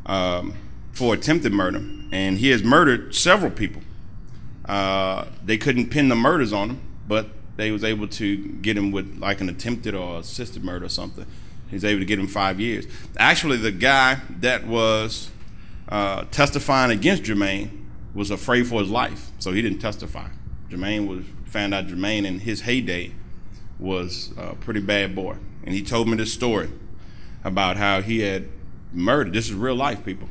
um, 0.07 0.55
for 0.93 1.15
attempted 1.15 1.53
murder, 1.53 1.83
and 2.11 2.39
he 2.39 2.51
has 2.51 2.63
murdered 2.63 3.15
several 3.15 3.51
people. 3.51 3.83
Uh, 4.65 5.27
they 5.45 5.57
couldn't 5.57 5.91
pin 5.91 6.09
the 6.09 6.17
murders 6.17 6.53
on 6.53 6.71
him, 6.71 6.81
but 7.07 7.29
they 7.57 7.71
was 7.71 7.83
able 7.83 8.07
to 8.07 8.37
get 8.37 8.77
him 8.77 8.91
with 8.91 9.19
like 9.19 9.41
an 9.41 9.49
attempted 9.49 9.95
or 9.95 10.19
assisted 10.21 10.65
murder 10.65 10.87
or 10.87 10.91
something. 10.91 11.27
He's 11.71 11.85
able 11.85 12.01
to 12.01 12.07
get 12.07 12.19
him 12.19 12.27
five 12.27 12.61
years. 12.61 12.87
Actually, 13.19 13.59
the 13.59 13.73
guy 13.73 14.21
that 14.41 14.67
was 14.67 15.31
uh, 15.89 16.25
testifying 16.31 16.91
against 16.91 17.25
Jermaine 17.25 17.85
was 18.15 18.31
afraid 18.31 18.67
for 18.67 18.81
his 18.81 18.91
life, 18.91 19.31
so 19.39 19.53
he 19.53 19.63
didn't 19.63 19.79
testify. 19.79 20.29
Jermaine 20.71 21.07
was 21.07 21.25
found 21.47 21.75
out 21.75 21.87
Jermaine 21.87 22.27
in 22.27 22.41
his 22.41 22.63
heyday 22.63 23.13
was 23.79 24.33
a 24.37 24.55
pretty 24.57 24.81
bad 24.81 25.15
boy 25.15 25.37
and 25.69 25.75
he 25.75 25.83
told 25.83 26.09
me 26.09 26.17
this 26.17 26.33
story 26.33 26.71
about 27.45 27.77
how 27.77 28.01
he 28.01 28.21
had 28.21 28.49
murdered. 28.91 29.35
This 29.35 29.51
is 29.51 29.55
real 29.55 29.75
life, 29.75 30.03
people. 30.03 30.27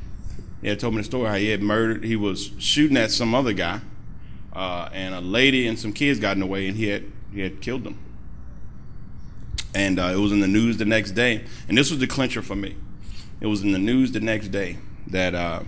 he 0.63 0.67
had 0.67 0.79
told 0.79 0.95
me 0.95 1.01
the 1.01 1.05
story 1.05 1.27
how 1.27 1.35
he 1.35 1.49
had 1.49 1.61
murdered. 1.61 2.03
He 2.03 2.15
was 2.15 2.49
shooting 2.57 2.97
at 2.97 3.11
some 3.11 3.35
other 3.35 3.53
guy, 3.53 3.81
uh, 4.51 4.89
and 4.91 5.13
a 5.13 5.21
lady 5.21 5.67
and 5.67 5.77
some 5.77 5.93
kids 5.93 6.19
got 6.19 6.31
in 6.31 6.39
the 6.39 6.47
way, 6.47 6.67
and 6.67 6.75
he 6.75 6.87
had 6.87 7.03
he 7.31 7.41
had 7.41 7.61
killed 7.61 7.83
them. 7.83 7.99
And 9.75 9.99
uh, 9.99 10.05
it 10.05 10.17
was 10.17 10.31
in 10.31 10.39
the 10.39 10.47
news 10.47 10.77
the 10.77 10.85
next 10.85 11.11
day, 11.11 11.43
and 11.69 11.77
this 11.77 11.91
was 11.91 11.99
the 11.99 12.07
clincher 12.07 12.41
for 12.41 12.55
me. 12.55 12.75
It 13.39 13.45
was 13.45 13.61
in 13.61 13.73
the 13.73 13.79
news 13.79 14.11
the 14.11 14.19
next 14.19 14.47
day 14.47 14.79
that 15.05 15.35
uh, 15.35 15.61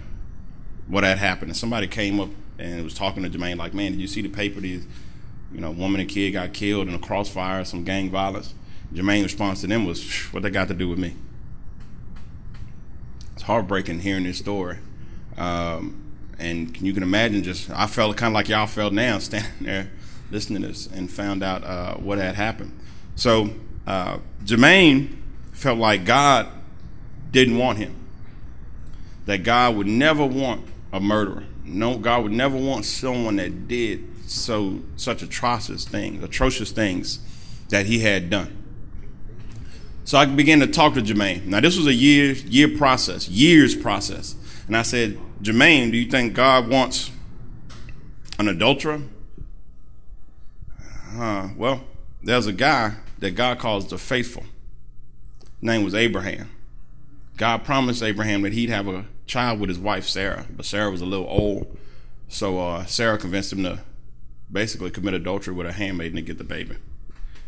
what 0.88 1.04
had 1.04 1.20
happened. 1.20 1.52
And 1.52 1.58
somebody 1.58 1.86
came 1.86 2.20
up 2.20 2.30
and 2.58 2.84
was 2.84 2.96
talking 2.96 3.22
to 3.22 3.30
Jermaine, 3.30 3.58
like, 3.58 3.76
"Man, 3.76 3.92
did 3.92 4.02
you 4.02 4.08
see 4.08 4.24
the 4.24 4.30
paper? 4.30 4.60
These, 4.62 4.88
you 5.54 5.62
know, 5.62 5.72
woman 5.72 6.02
and 6.02 6.10
kid 6.10 6.32
got 6.32 6.54
killed 6.54 6.88
in 6.88 6.94
a 6.94 7.00
crossfire, 7.00 7.64
some 7.66 7.84
gang 7.84 8.10
violence." 8.10 8.54
Jermaine's 8.94 9.24
response 9.24 9.62
to 9.62 9.68
them 9.68 9.86
was, 9.86 10.04
"What 10.32 10.44
they 10.44 10.50
got 10.50 10.68
to 10.70 10.74
do 10.74 10.90
with 10.90 11.00
me?" 11.00 11.16
It's 13.34 13.44
heartbreaking 13.44 14.00
hearing 14.00 14.24
this 14.24 14.38
story. 14.38 14.78
Um, 15.38 16.10
and 16.38 16.80
you 16.82 16.94
can 16.94 17.04
imagine 17.04 17.44
just, 17.44 17.70
I 17.70 17.88
felt 17.88 18.18
kind 18.18 18.32
of 18.32 18.34
like 18.34 18.50
y'all 18.50 18.68
felt 18.68 18.94
now, 18.94 19.18
standing 19.20 19.52
there 19.62 19.92
listening 20.32 20.62
to 20.62 20.68
this 20.68 20.88
and 20.88 21.10
found 21.10 21.44
out 21.44 21.64
uh, 21.64 21.96
what 21.96 22.18
had 22.18 22.36
happened. 22.36 22.78
So 23.16 23.50
uh, 23.88 24.20
Jermaine 24.44 25.18
felt 25.52 25.80
like 25.80 26.06
God 26.06 26.48
didn't 27.32 27.58
want 27.58 27.78
him. 27.78 27.96
That 29.26 29.44
God 29.44 29.76
would 29.76 29.88
never 29.88 30.26
want 30.26 30.66
a 30.92 31.00
murderer. 31.00 31.44
No, 31.64 31.98
God 31.98 32.24
would 32.24 32.32
never 32.32 32.58
want 32.58 32.86
someone 32.86 33.36
that 33.36 33.68
did 33.68 34.06
so 34.30 34.80
such 34.96 35.22
atrocious 35.22 35.86
things, 35.86 36.24
atrocious 36.24 36.72
things 36.72 37.20
that 37.70 37.86
he 37.86 38.00
had 38.00 38.30
done. 38.30 38.56
So 40.04 40.18
I 40.18 40.26
began 40.26 40.60
to 40.60 40.68
talk 40.68 40.96
to 40.96 41.02
Jermaine. 41.02 41.46
Now 41.46 41.60
this 41.60 41.78
was 41.78 41.88
a 41.88 41.94
year 41.94 42.34
year 42.34 42.78
process, 42.78 43.30
years 43.30 43.76
process. 43.76 44.36
And 44.68 44.76
I 44.78 44.82
said, 44.84 45.18
Jermaine, 45.42 45.92
do 45.92 45.98
you 45.98 46.10
think 46.10 46.34
God 46.34 46.68
wants 46.68 47.12
an 48.38 48.48
adulterer? 48.48 49.02
Uh, 51.16 51.50
well, 51.58 51.82
there's 52.22 52.48
a 52.48 52.54
guy 52.54 52.94
that 53.20 53.32
God 53.32 53.60
calls 53.60 53.90
the 53.90 53.98
faithful. 53.98 54.44
His 55.42 55.64
name 55.64 55.84
was 55.84 55.96
Abraham. 55.96 56.50
God 57.38 57.64
promised 57.64 58.04
Abraham 58.04 58.42
that 58.44 58.54
he'd 58.54 58.70
have 58.70 58.88
a 58.88 59.06
child 59.26 59.60
with 59.60 59.70
his 59.70 59.80
wife 59.80 60.06
Sarah, 60.06 60.46
but 60.56 60.66
Sarah 60.66 60.92
was 60.92 61.02
a 61.02 61.06
little 61.06 61.28
old, 61.28 61.78
so 62.28 62.60
uh, 62.60 62.86
Sarah 62.86 63.18
convinced 63.18 63.54
him 63.54 63.64
to 63.64 63.80
basically 64.52 64.92
commit 64.92 65.14
adultery 65.14 65.54
with 65.54 65.68
a 65.68 65.74
handmaiden 65.74 66.16
to 66.16 66.22
get 66.22 66.38
the 66.38 66.44
baby. 66.44 66.76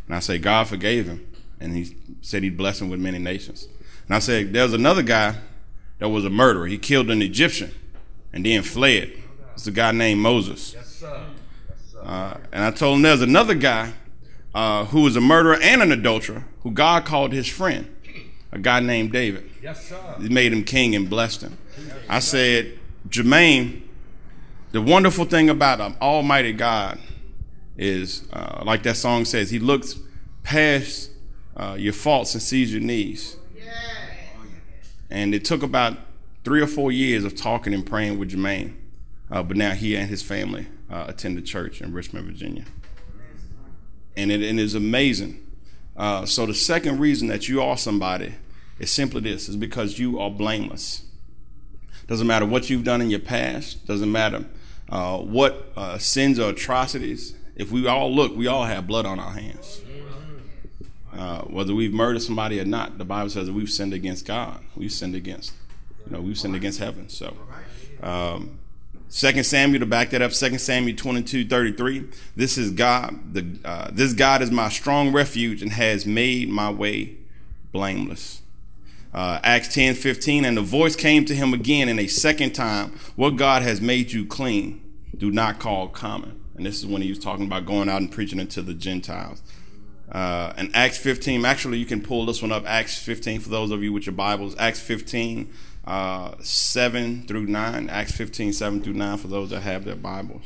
And 0.08 0.16
I 0.16 0.20
say 0.20 0.38
God 0.38 0.68
forgave 0.68 1.08
him, 1.08 1.28
and 1.60 1.76
he 1.76 1.96
said 2.22 2.44
he'd 2.44 2.58
bless 2.58 2.82
him 2.82 2.90
with 2.90 3.00
many 3.00 3.20
nations. 3.20 3.68
And 4.08 4.16
I 4.16 4.20
said 4.20 4.54
there's 4.54 4.74
another 4.74 5.04
guy 5.04 5.36
that 6.00 6.10
was 6.10 6.26
a 6.26 6.30
murderer. 6.30 6.68
He 6.68 6.78
killed 6.78 7.10
an 7.12 7.22
Egyptian 7.22 7.72
and 8.34 8.46
then 8.46 8.64
fled. 8.64 9.12
It's 9.54 9.68
a 9.68 9.72
guy 9.72 9.92
named 9.92 10.22
Moses. 10.22 10.74
Yes, 10.74 10.88
sir. 10.88 11.26
Uh, 12.02 12.38
and 12.52 12.64
I 12.64 12.72
told 12.72 12.98
him 12.98 13.04
there's 13.04 13.22
another 13.22 13.54
guy 13.54 13.94
uh, 14.54 14.86
who 14.86 15.02
was 15.04 15.16
a 15.16 15.22
murderer 15.22 15.58
and 15.62 15.82
an 15.82 15.92
adulterer 15.92 16.46
who 16.64 16.72
God 16.72 17.06
called 17.06 17.32
his 17.32 17.48
friend, 17.48 17.94
a 18.52 18.60
guy 18.60 18.80
named 18.80 19.12
David. 19.12 19.50
Yes, 19.62 19.88
sir. 19.88 20.16
He 20.20 20.30
made 20.30 20.52
him 20.52 20.64
king 20.64 20.96
and 20.96 21.10
blessed 21.10 21.42
him. 21.42 21.58
I 22.10 22.20
said, 22.20 22.78
Jermaine, 23.08 23.84
the 24.72 24.82
wonderful 24.82 25.26
thing 25.26 25.50
about 25.50 25.82
an 25.82 25.96
Almighty 26.02 26.54
God 26.54 26.98
is, 27.78 28.24
uh, 28.32 28.64
like 28.66 28.84
that 28.84 28.96
song 28.96 29.26
says, 29.26 29.50
He 29.50 29.60
looks 29.60 30.00
past 30.44 31.12
uh, 31.58 31.76
your 31.78 31.94
faults 31.94 32.34
and 32.34 32.42
sees 32.42 32.72
your 32.72 32.82
needs. 32.82 33.36
And 35.10 35.36
it 35.36 35.44
took 35.44 35.62
about 35.62 35.98
three 36.46 36.62
or 36.62 36.68
four 36.68 36.92
years 36.92 37.26
of 37.26 37.36
talking 37.36 37.74
and 37.74 37.86
praying 37.86 38.18
with 38.18 38.32
Jermaine, 38.32 38.76
uh, 39.30 39.44
but 39.44 39.58
now 39.58 39.72
he 39.72 39.96
and 39.96 40.10
his 40.10 40.24
family 40.24 40.68
uh, 40.90 41.06
attend 41.10 41.38
the 41.38 41.42
church 41.42 41.82
in 41.82 41.92
Richmond, 41.92 42.26
Virginia. 42.28 42.64
And 44.16 44.32
it, 44.32 44.42
it 44.42 44.58
is 44.58 44.74
amazing. 44.74 45.46
Uh, 45.98 46.26
so 46.26 46.46
the 46.46 46.54
second 46.54 47.00
reason 47.00 47.28
that 47.28 47.50
you 47.50 47.62
are 47.62 47.78
somebody 47.78 48.36
is 48.80 48.90
simply 48.90 49.22
this: 49.22 49.50
is 49.50 49.58
because 49.58 50.00
you 50.00 50.18
are 50.20 50.30
blameless. 50.32 51.04
Doesn't 52.08 52.28
matter 52.28 52.46
what 52.46 52.70
you've 52.70 52.84
done 52.84 53.02
in 53.02 53.10
your 53.10 53.20
past. 53.20 53.86
Doesn't 53.86 54.12
matter 54.12 54.46
uh, 54.92 55.18
what 55.18 55.72
uh, 55.76 55.98
sins 55.98 56.40
or 56.40 56.50
atrocities. 56.50 57.36
If 57.56 57.72
we 57.72 57.88
all 57.88 58.14
look, 58.14 58.36
we 58.36 58.48
all 58.48 58.66
have 58.66 58.88
blood 58.88 59.06
on 59.06 59.20
our 59.20 59.32
hands. 59.32 59.82
Uh, 61.14 61.42
whether 61.42 61.76
we've 61.76 61.94
murdered 61.94 62.22
somebody 62.22 62.60
or 62.60 62.66
not, 62.66 62.98
the 62.98 63.06
Bible 63.06 63.30
says 63.30 63.52
we've 63.52 63.70
sinned 63.70 63.94
against 63.94 64.26
God. 64.26 64.62
We've 64.76 64.92
sinned 64.92 65.16
against, 65.16 65.54
you 66.06 66.14
know, 66.14 66.22
we've 66.22 66.38
sinned 66.38 66.56
against 66.56 66.80
heaven. 66.80 67.10
So, 67.10 67.36
um, 68.02 68.60
Second 69.10 69.44
Samuel 69.44 69.82
to 69.82 69.86
back 69.86 70.12
that 70.12 70.22
up. 70.22 70.32
Second 70.32 70.60
Samuel 70.60 70.96
22, 70.96 71.46
33. 71.46 72.08
This 72.38 72.58
is 72.58 72.72
God. 72.72 73.34
The, 73.34 73.60
uh, 73.66 73.90
this 73.92 74.14
God 74.14 74.42
is 74.42 74.52
my 74.52 74.70
strong 74.70 75.12
refuge 75.12 75.62
and 75.62 75.74
has 75.74 76.06
made 76.06 76.48
my 76.48 76.72
way 76.72 77.18
blameless. 77.74 78.41
Uh, 79.14 79.40
Acts 79.44 79.74
10, 79.74 79.96
15. 79.96 80.46
And 80.46 80.58
the 80.58 80.62
voice 80.62 80.96
came 80.96 81.26
to 81.26 81.36
him 81.36 81.54
again 81.54 81.90
in 81.90 82.00
a 82.00 82.08
second 82.08 82.54
time. 82.54 82.98
What 83.16 83.32
God 83.32 83.62
has 83.62 83.82
made 83.82 84.12
you 84.12 84.26
clean, 84.26 84.82
do 85.16 85.32
not 85.32 85.60
call 85.60 85.88
common. 85.88 86.42
And 86.56 86.66
this 86.66 86.80
is 86.80 86.86
when 86.86 87.02
he 87.02 87.10
was 87.10 87.20
talking 87.20 87.46
about 87.46 87.66
going 87.66 87.90
out 87.90 88.02
and 88.02 88.12
preaching 88.12 88.40
it 88.40 88.50
to 88.52 88.62
the 88.62 88.74
Gentiles. 88.74 89.42
Uh, 90.12 90.54
and 90.58 90.70
Acts 90.74 90.98
15, 90.98 91.46
actually, 91.46 91.78
you 91.78 91.86
can 91.86 92.02
pull 92.02 92.26
this 92.26 92.42
one 92.42 92.52
up. 92.52 92.66
Acts 92.68 93.02
15, 93.02 93.40
for 93.40 93.50
those 93.50 93.72
of 93.72 93.82
you 93.82 93.94
with 93.94 94.06
your 94.06 94.14
Bibles. 94.14 94.56
Acts 94.60 94.80
15, 94.80 95.52
uh, 95.86 96.36
7 96.42 97.26
through 97.28 97.46
9. 97.48 97.90
Acts 97.90 98.12
15, 98.12 98.54
7 98.54 98.82
through 98.82 98.94
9 98.94 99.18
for 99.18 99.28
those 99.28 99.50
that 99.52 99.62
have 99.62 99.86
their 99.86 99.96
Bibles. 99.96 100.44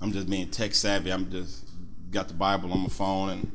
I'm 0.00 0.12
just 0.12 0.28
being 0.28 0.50
tech 0.50 0.74
savvy. 0.74 1.12
I'm 1.12 1.30
just 1.30 1.64
got 2.10 2.28
the 2.28 2.34
Bible 2.34 2.72
on 2.72 2.80
my 2.80 2.88
phone 2.88 3.30
and 3.30 3.52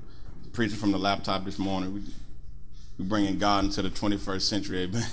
preaching 0.58 0.76
from 0.76 0.92
the 0.92 0.98
laptop 0.98 1.46
this 1.46 1.60
morning. 1.60 1.94
We, 1.94 2.02
we 2.98 3.06
bringing 3.06 3.38
God 3.38 3.66
into 3.66 3.84
the 3.84 3.92
21st 3.92 4.42
century. 4.42 4.82
Amen. 4.86 5.06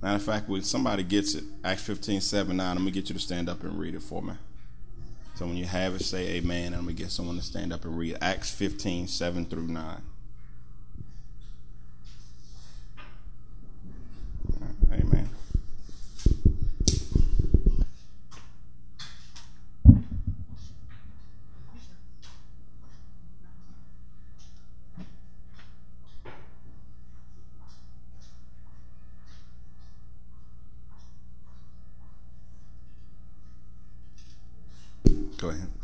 Matter 0.00 0.14
of 0.14 0.22
fact, 0.22 0.48
when 0.48 0.62
somebody 0.62 1.02
gets 1.02 1.34
it, 1.34 1.42
Acts 1.64 1.82
15, 1.82 2.20
7, 2.20 2.56
9, 2.56 2.64
I'm 2.64 2.76
going 2.76 2.86
to 2.86 2.92
get 2.92 3.08
you 3.08 3.16
to 3.16 3.20
stand 3.20 3.48
up 3.48 3.64
and 3.64 3.76
read 3.76 3.96
it 3.96 4.02
for 4.02 4.22
me. 4.22 4.34
So 5.34 5.44
when 5.46 5.56
you 5.56 5.64
have 5.64 5.96
it, 5.96 6.02
say 6.04 6.36
amen, 6.36 6.72
and 6.72 6.86
we 6.86 6.92
get 6.92 7.10
someone 7.10 7.34
to 7.34 7.42
stand 7.42 7.72
up 7.72 7.84
and 7.84 7.98
read 7.98 8.16
Acts 8.20 8.52
15, 8.52 9.08
7 9.08 9.46
through 9.46 9.66
9. 9.66 10.02
Go 35.44 35.50
ahead. 35.50 35.83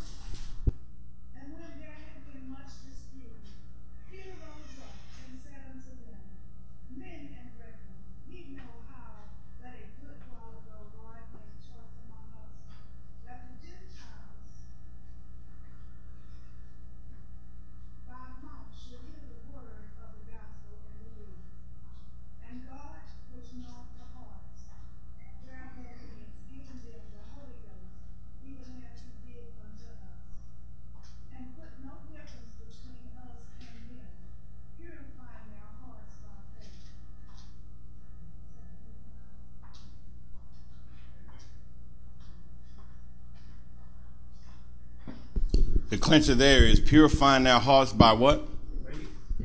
The 45.91 45.99
clincher 45.99 46.37
there 46.37 46.65
is 46.65 46.79
purifying 46.79 47.43
their 47.43 47.59
hearts 47.59 47.93
by 47.93 48.13
what? 48.13 48.47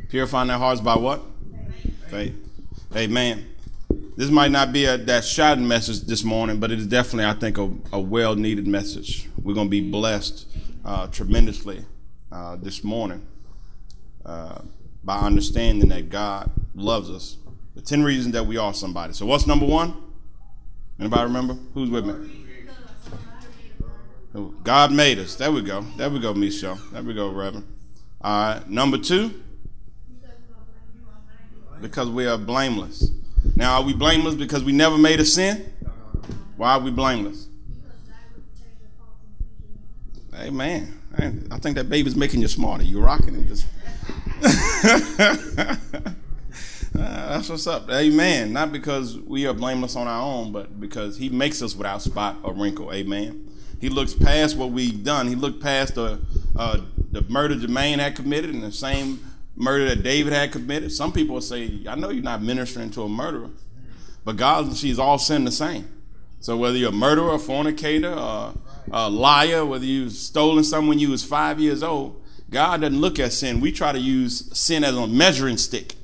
Purifying 0.09 0.47
their 0.47 0.59
hearts 0.59 0.79
by 0.79 0.95
what? 0.95 1.21
Faith. 2.09 2.35
Amen. 2.95 3.47
This 4.15 4.29
might 4.29 4.51
not 4.51 4.71
be 4.71 4.85
a, 4.85 4.95
that 4.97 5.25
shouting 5.25 5.67
message 5.67 6.01
this 6.01 6.23
morning, 6.23 6.59
but 6.59 6.71
it 6.71 6.77
is 6.77 6.85
definitely, 6.85 7.25
I 7.25 7.33
think, 7.33 7.57
a, 7.57 7.71
a 7.91 7.99
well 7.99 8.35
needed 8.35 8.67
message. 8.67 9.27
We're 9.41 9.55
going 9.55 9.67
to 9.67 9.71
be 9.71 9.89
blessed 9.89 10.47
uh, 10.85 11.07
tremendously 11.07 11.83
uh, 12.31 12.57
this 12.57 12.83
morning. 12.83 13.25
Uh, 14.23 14.59
by 15.03 15.17
understanding 15.17 15.89
that 15.89 16.09
God 16.09 16.49
loves 16.75 17.09
us. 17.09 17.37
The 17.75 17.81
10 17.81 18.03
reasons 18.03 18.33
that 18.33 18.45
we 18.45 18.57
are 18.57 18.73
somebody. 18.73 19.13
So, 19.13 19.25
what's 19.25 19.45
number 19.45 19.65
one? 19.65 19.95
Anybody 20.99 21.23
remember? 21.23 21.57
Who's 21.73 21.89
with 21.89 22.05
me? 22.05 22.44
God 24.63 24.91
made 24.91 25.19
us. 25.19 25.35
There 25.35 25.51
we 25.51 25.61
go. 25.61 25.81
There 25.95 26.09
we 26.09 26.19
go, 26.19 26.33
Michelle. 26.33 26.79
There 26.91 27.01
we 27.01 27.13
go, 27.13 27.29
Reverend. 27.29 27.65
All 28.21 28.53
right. 28.53 28.69
Number 28.69 28.97
two, 28.97 29.41
because 31.81 32.09
we 32.09 32.27
are 32.27 32.37
blameless. 32.37 33.11
Now, 33.55 33.79
are 33.79 33.83
we 33.83 33.93
blameless 33.93 34.35
because 34.35 34.63
we 34.63 34.71
never 34.71 34.97
made 34.97 35.19
a 35.19 35.25
sin? 35.25 35.71
Why 36.57 36.73
are 36.73 36.79
we 36.79 36.91
blameless? 36.91 37.47
Amen. 40.35 40.99
I 41.17 41.57
think 41.59 41.75
that 41.77 41.89
baby's 41.89 42.15
making 42.15 42.41
you 42.41 42.49
smarter. 42.49 42.83
You're 42.83 43.03
rocking 43.03 43.35
it. 43.35 43.47
Just 43.47 43.67
uh, 44.43 45.77
that's 46.93 47.47
what's 47.49 47.67
up. 47.67 47.89
Amen. 47.89 48.51
Not 48.51 48.73
because 48.73 49.17
we 49.17 49.47
are 49.47 49.53
blameless 49.53 49.95
on 49.95 50.07
our 50.07 50.21
own, 50.21 50.51
but 50.51 50.79
because 50.79 51.17
He 51.17 51.29
makes 51.29 51.61
us 51.61 51.73
without 51.73 52.01
spot 52.01 52.37
or 52.43 52.53
wrinkle. 52.53 52.91
Amen. 52.91 53.49
He 53.79 53.89
looks 53.89 54.13
past 54.13 54.57
what 54.57 54.71
we've 54.71 55.03
done. 55.03 55.27
He 55.27 55.35
looked 55.35 55.61
past 55.61 55.95
the 55.95 56.19
uh, 56.55 56.81
the 57.11 57.21
murder 57.23 57.55
Jermaine 57.55 57.99
had 57.99 58.15
committed 58.15 58.53
and 58.53 58.63
the 58.63 58.71
same 58.71 59.19
murder 59.55 59.85
that 59.85 60.03
David 60.03 60.33
had 60.33 60.51
committed. 60.51 60.91
Some 60.91 61.13
people 61.13 61.39
say, 61.41 61.79
I 61.87 61.95
know 61.95 62.09
you're 62.09 62.23
not 62.23 62.41
ministering 62.41 62.89
to 62.91 63.03
a 63.03 63.09
murderer, 63.09 63.49
but 64.23 64.35
God 64.35 64.75
sees 64.75 64.99
all 64.99 65.17
sin 65.17 65.45
the 65.45 65.51
same. 65.51 65.87
So 66.41 66.57
whether 66.57 66.77
you're 66.77 66.89
a 66.89 66.93
murderer, 66.93 67.35
a 67.35 67.39
fornicator, 67.39 68.11
a, 68.11 68.53
a 68.91 69.09
liar, 69.09 69.65
whether 69.65 69.85
you've 69.85 70.11
stolen 70.11 70.63
something 70.63 70.89
when 70.89 70.99
you 70.99 71.09
was 71.09 71.23
five 71.23 71.59
years 71.59 71.81
old, 71.81 72.21
God 72.49 72.81
doesn't 72.81 72.99
look 72.99 73.17
at 73.17 73.33
sin. 73.33 73.61
We 73.61 73.71
try 73.71 73.91
to 73.91 73.99
use 73.99 74.55
sin 74.57 74.83
as 74.83 74.95
a 74.95 75.07
measuring 75.07 75.57
stick. 75.57 75.95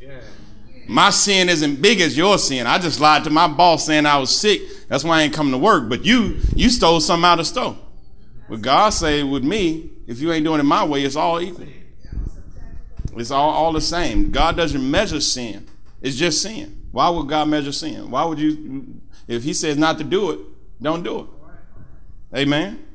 My 0.87 1.09
sin 1.09 1.47
isn't 1.47 1.81
big 1.81 2.01
as 2.01 2.17
your 2.17 2.37
sin. 2.37 2.67
I 2.67 2.79
just 2.79 2.99
lied 2.99 3.23
to 3.25 3.29
my 3.29 3.47
boss 3.47 3.85
saying 3.85 4.05
I 4.05 4.17
was 4.17 4.35
sick. 4.35 4.61
That's 4.91 5.05
why 5.05 5.19
I 5.19 5.21
ain't 5.21 5.33
coming 5.33 5.53
to 5.53 5.57
work. 5.57 5.87
But 5.87 6.03
you, 6.03 6.41
you 6.53 6.69
stole 6.69 6.99
something 6.99 7.23
out 7.23 7.39
of 7.39 7.47
store. 7.47 7.77
But 8.49 8.61
God 8.61 8.89
say 8.89 9.23
with 9.23 9.41
me, 9.41 9.89
if 10.05 10.19
you 10.19 10.33
ain't 10.33 10.43
doing 10.43 10.59
it 10.59 10.63
my 10.63 10.83
way, 10.83 11.03
it's 11.03 11.15
all 11.15 11.39
equal. 11.39 11.65
It's 13.15 13.31
all, 13.31 13.51
all 13.51 13.71
the 13.71 13.79
same. 13.79 14.31
God 14.31 14.57
doesn't 14.57 14.91
measure 14.91 15.21
sin. 15.21 15.65
It's 16.01 16.17
just 16.17 16.41
sin. 16.41 16.87
Why 16.91 17.07
would 17.07 17.29
God 17.29 17.47
measure 17.47 17.71
sin? 17.71 18.11
Why 18.11 18.25
would 18.25 18.37
you, 18.37 18.99
if 19.29 19.43
He 19.43 19.53
says 19.53 19.77
not 19.77 19.97
to 19.99 20.03
do 20.03 20.31
it, 20.31 20.39
don't 20.81 21.03
do 21.03 21.19
it. 21.21 22.39
Amen. 22.39 22.85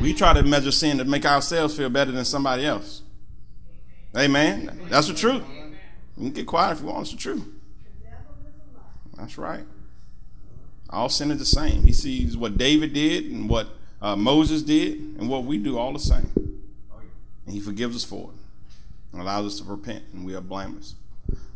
We 0.00 0.14
try 0.14 0.34
to 0.34 0.44
measure 0.44 0.70
sin 0.70 0.98
to 0.98 1.04
make 1.04 1.26
ourselves 1.26 1.76
feel 1.76 1.90
better 1.90 2.12
than 2.12 2.24
somebody 2.24 2.64
else. 2.64 3.02
Amen. 4.16 4.86
That's 4.88 5.08
the 5.08 5.14
truth. 5.14 5.42
You 6.16 6.26
can 6.26 6.30
get 6.30 6.46
quiet 6.46 6.74
if 6.74 6.80
you 6.82 6.86
want. 6.86 7.00
It's 7.00 7.10
the 7.10 7.16
truth. 7.16 7.44
That's 9.16 9.36
right. 9.36 9.64
All 10.90 11.08
sin 11.08 11.30
is 11.30 11.38
the 11.38 11.44
same. 11.44 11.82
He 11.82 11.92
sees 11.92 12.36
what 12.36 12.56
David 12.56 12.92
did 12.92 13.26
and 13.26 13.48
what 13.48 13.68
uh, 14.00 14.16
Moses 14.16 14.62
did 14.62 14.98
and 15.18 15.28
what 15.28 15.44
we 15.44 15.58
do 15.58 15.78
all 15.78 15.92
the 15.92 15.98
same. 15.98 16.30
And 17.44 17.54
he 17.54 17.60
forgives 17.60 17.96
us 17.96 18.04
for 18.04 18.30
it 18.30 18.38
and 19.12 19.22
allows 19.22 19.46
us 19.46 19.60
to 19.60 19.64
repent, 19.64 20.04
and 20.12 20.24
we 20.24 20.34
are 20.34 20.40
blameless. 20.40 20.94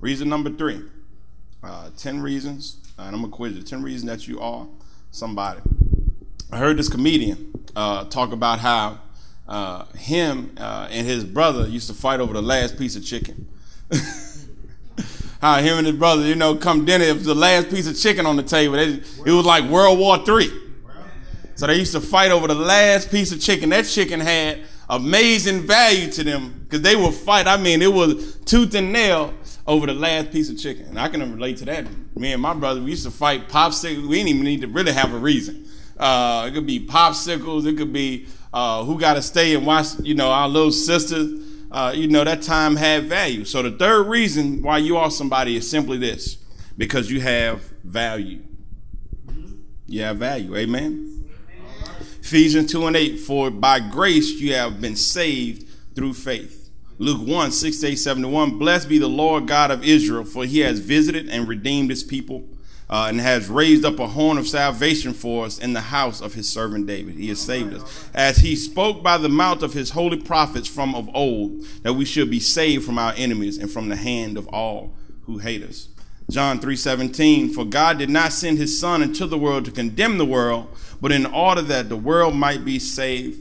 Reason 0.01 0.29
number 0.29 0.51
three 0.51 0.83
uh, 1.63 1.91
10 1.97 2.21
reasons, 2.21 2.79
and 2.99 3.15
I'm 3.15 3.21
going 3.21 3.31
to 3.31 3.37
quiz 3.37 3.55
you 3.55 3.63
10 3.63 3.83
reasons 3.83 4.11
that 4.11 4.27
you 4.27 4.41
are 4.41 4.67
somebody. 5.11 5.61
I 6.51 6.59
heard 6.59 6.77
this 6.77 6.89
comedian 6.89 7.53
uh, 7.77 8.05
talk 8.05 8.33
about 8.33 8.59
how 8.59 9.01
uh, 9.49 9.85
him 9.97 10.55
uh, 10.59 10.89
and 10.91 11.07
his 11.07 11.25
brother 11.25 11.69
used 11.69 11.89
to 11.89 11.95
fight 11.95 12.21
over 12.21 12.33
the 12.33 12.43
last 12.43 12.79
piece 12.79 12.97
of 12.97 13.05
chicken. 13.05 13.49
how 15.43 15.57
him 15.61 15.79
and 15.79 15.87
his 15.89 15.97
brother, 15.97 16.25
you 16.25 16.37
know, 16.37 16.55
come 16.55 16.85
dinner, 16.85 17.05
it 17.05 17.15
was 17.15 17.25
the 17.25 17.35
last 17.35 17.69
piece 17.69 17.89
of 17.89 17.99
chicken 17.99 18.27
on 18.27 18.37
the 18.37 18.45
table. 18.45 18.77
It, 18.77 19.03
was 19.27 19.45
like 19.45 19.65
World 19.69 19.99
War 19.99 20.25
Three. 20.25 20.51
So 21.57 21.67
they 21.67 21.79
used 21.79 21.93
to 21.93 22.01
fight 22.01 22.31
over 22.31 22.47
the 22.47 22.55
last 22.55 23.11
piece 23.11 23.33
of 23.33 23.41
chicken. 23.41 23.71
That 23.71 23.87
chicken 23.87 24.21
had 24.21 24.61
amazing 24.89 25.63
value 25.63 26.11
to 26.13 26.25
them 26.25 26.61
because 26.63 26.81
they 26.81 26.95
would 26.95 27.13
fight. 27.13 27.49
I 27.49 27.57
mean, 27.57 27.83
it 27.83 27.93
was 27.93 28.37
tooth 28.45 28.75
and 28.75 28.93
nail 28.93 29.35
over 29.67 29.87
the 29.87 29.95
last 29.95 30.31
piece 30.31 30.49
of 30.49 30.59
chicken. 30.59 30.87
And 30.87 30.99
I 30.99 31.09
can 31.09 31.21
relate 31.33 31.57
to 31.59 31.65
that. 31.67 31.87
Me 32.17 32.33
and 32.33 32.41
my 32.41 32.55
brother, 32.55 32.81
we 32.81 32.91
used 32.91 33.05
to 33.05 33.11
fight 33.11 33.49
popsicles. 33.49 34.07
We 34.07 34.19
didn't 34.19 34.29
even 34.29 34.45
need 34.45 34.61
to 34.63 34.69
really 34.69 34.93
have 34.93 35.13
a 35.13 35.19
reason. 35.19 35.69
Uh, 35.99 36.47
it 36.49 36.55
could 36.55 36.67
be 36.67 36.87
popsicles. 36.87 37.67
It 37.67 37.77
could 37.77 37.93
be 37.93 38.27
uh, 38.53 38.85
who 38.85 38.99
got 38.99 39.15
to 39.15 39.23
stay 39.23 39.55
and 39.55 39.67
watch, 39.67 39.99
you 40.03 40.15
know, 40.15 40.31
our 40.31 40.49
little 40.49 40.73
sisters. 40.73 41.42
Uh, 41.73 41.91
you 41.95 42.07
know, 42.07 42.23
that 42.23 42.43
time 42.43 42.77
had 42.77 43.05
value. 43.05 43.47
So 43.47 43.63
the 43.63 43.71
third 43.71 44.07
reason 44.07 44.63
why 44.63 44.77
you 44.77 44.99
are 44.99 45.11
somebody 45.11 45.57
is 45.57 45.69
simply 45.69 45.97
this 45.97 46.37
because 46.77 47.11
you 47.11 47.23
have 47.23 47.63
value. 47.83 48.43
You 49.87 50.03
have 50.03 50.19
value. 50.19 50.55
Amen. 50.55 51.25
Ephesians 52.21 52.71
2 52.71 52.87
and 52.87 52.97
8, 52.97 53.17
for 53.21 53.51
by 53.51 53.81
grace 53.81 54.33
you 54.33 54.55
have 54.55 54.83
been 54.83 54.97
saved 54.97 55.67
through 55.95 56.13
faith. 56.13 56.71
Luke 56.99 57.27
1, 57.27 57.51
68, 57.51 57.97
71, 57.97 58.59
blessed 58.59 58.89
be 58.89 58.99
the 58.99 59.09
Lord 59.09 59.49
God 59.49 59.71
of 59.71 59.83
Israel, 59.83 60.25
for 60.25 60.45
he 60.45 60.61
has 60.61 60.79
visited 60.79 61.29
and 61.31 61.49
redeemed 61.49 61.89
his 61.91 62.05
people 62.05 62.45
uh, 62.91 63.07
and 63.09 63.21
has 63.21 63.49
raised 63.49 63.85
up 63.85 63.99
a 63.99 64.09
horn 64.09 64.39
of 64.39 64.47
salvation 64.47 65.15
for 65.15 65.47
us 65.47 65.59
in 65.59 65.73
the 65.73 65.81
house 65.81 66.21
of 66.21 66.35
his 66.35 66.49
servant 66.49 66.87
David. 66.87 67.15
He 67.15 67.29
has 67.29 67.41
saved 67.41 67.75
us. 67.75 68.09
As 68.15 68.39
he 68.39 68.55
spoke 68.57 69.03
by 69.03 69.19
the 69.19 69.29
mouth 69.29 69.63
of 69.63 69.73
his 69.73 69.91
holy 69.91 70.19
prophets 70.19 70.69
from 70.69 70.95
of 70.95 71.09
old, 71.15 71.63
that 71.83 71.95
we 71.95 72.05
should 72.05 72.31
be 72.31 72.41
saved 72.41 72.85
from 72.85 72.99
our 72.99 73.15
enemies 73.17 73.59
and 73.59 73.71
from 73.71 73.89
the 73.89 73.97
hand 73.97 74.37
of 74.37 74.47
all 74.49 74.95
who 75.23 75.39
hate 75.39 75.63
us. 75.63 75.89
John 76.31 76.61
3:17 76.61 77.53
For 77.53 77.65
God 77.65 77.99
did 77.99 78.11
not 78.11 78.33
send 78.33 78.59
his 78.59 78.79
son 78.79 79.03
into 79.03 79.27
the 79.27 79.39
world 79.39 79.65
to 79.65 79.71
condemn 79.71 80.19
the 80.19 80.25
world 80.25 80.69
but 81.03 81.11
in 81.11 81.27
order 81.27 81.61
that 81.63 81.89
the 81.89 81.97
world 81.97 82.35
might 82.37 82.65
be 82.65 82.79
saved 82.79 83.41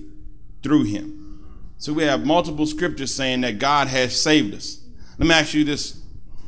through 0.64 0.84
him. 0.84 1.46
So 1.78 1.94
we 1.94 2.04
have 2.04 2.26
multiple 2.26 2.66
scriptures 2.66 3.14
saying 3.14 3.42
that 3.42 3.60
God 3.60 3.88
has 3.88 4.20
saved 4.20 4.56
us. 4.56 4.80
Let 5.20 5.28
me 5.28 5.36
ask 5.36 5.54
you 5.54 5.64
this. 5.64 6.02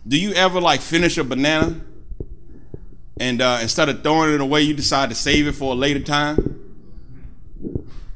Do 0.07 0.19
you 0.19 0.33
ever 0.33 0.59
like 0.59 0.81
finish 0.81 1.19
a 1.19 1.23
banana 1.23 1.81
and 3.23 3.41
uh, 3.41 3.59
instead 3.61 3.87
of 3.87 4.03
throwing 4.03 4.33
it 4.33 4.41
away, 4.41 4.63
you 4.63 4.73
decide 4.73 5.07
to 5.09 5.15
save 5.15 5.47
it 5.47 5.53
for 5.53 5.71
a 5.71 5.75
later 5.75 6.01
time? 6.01 6.59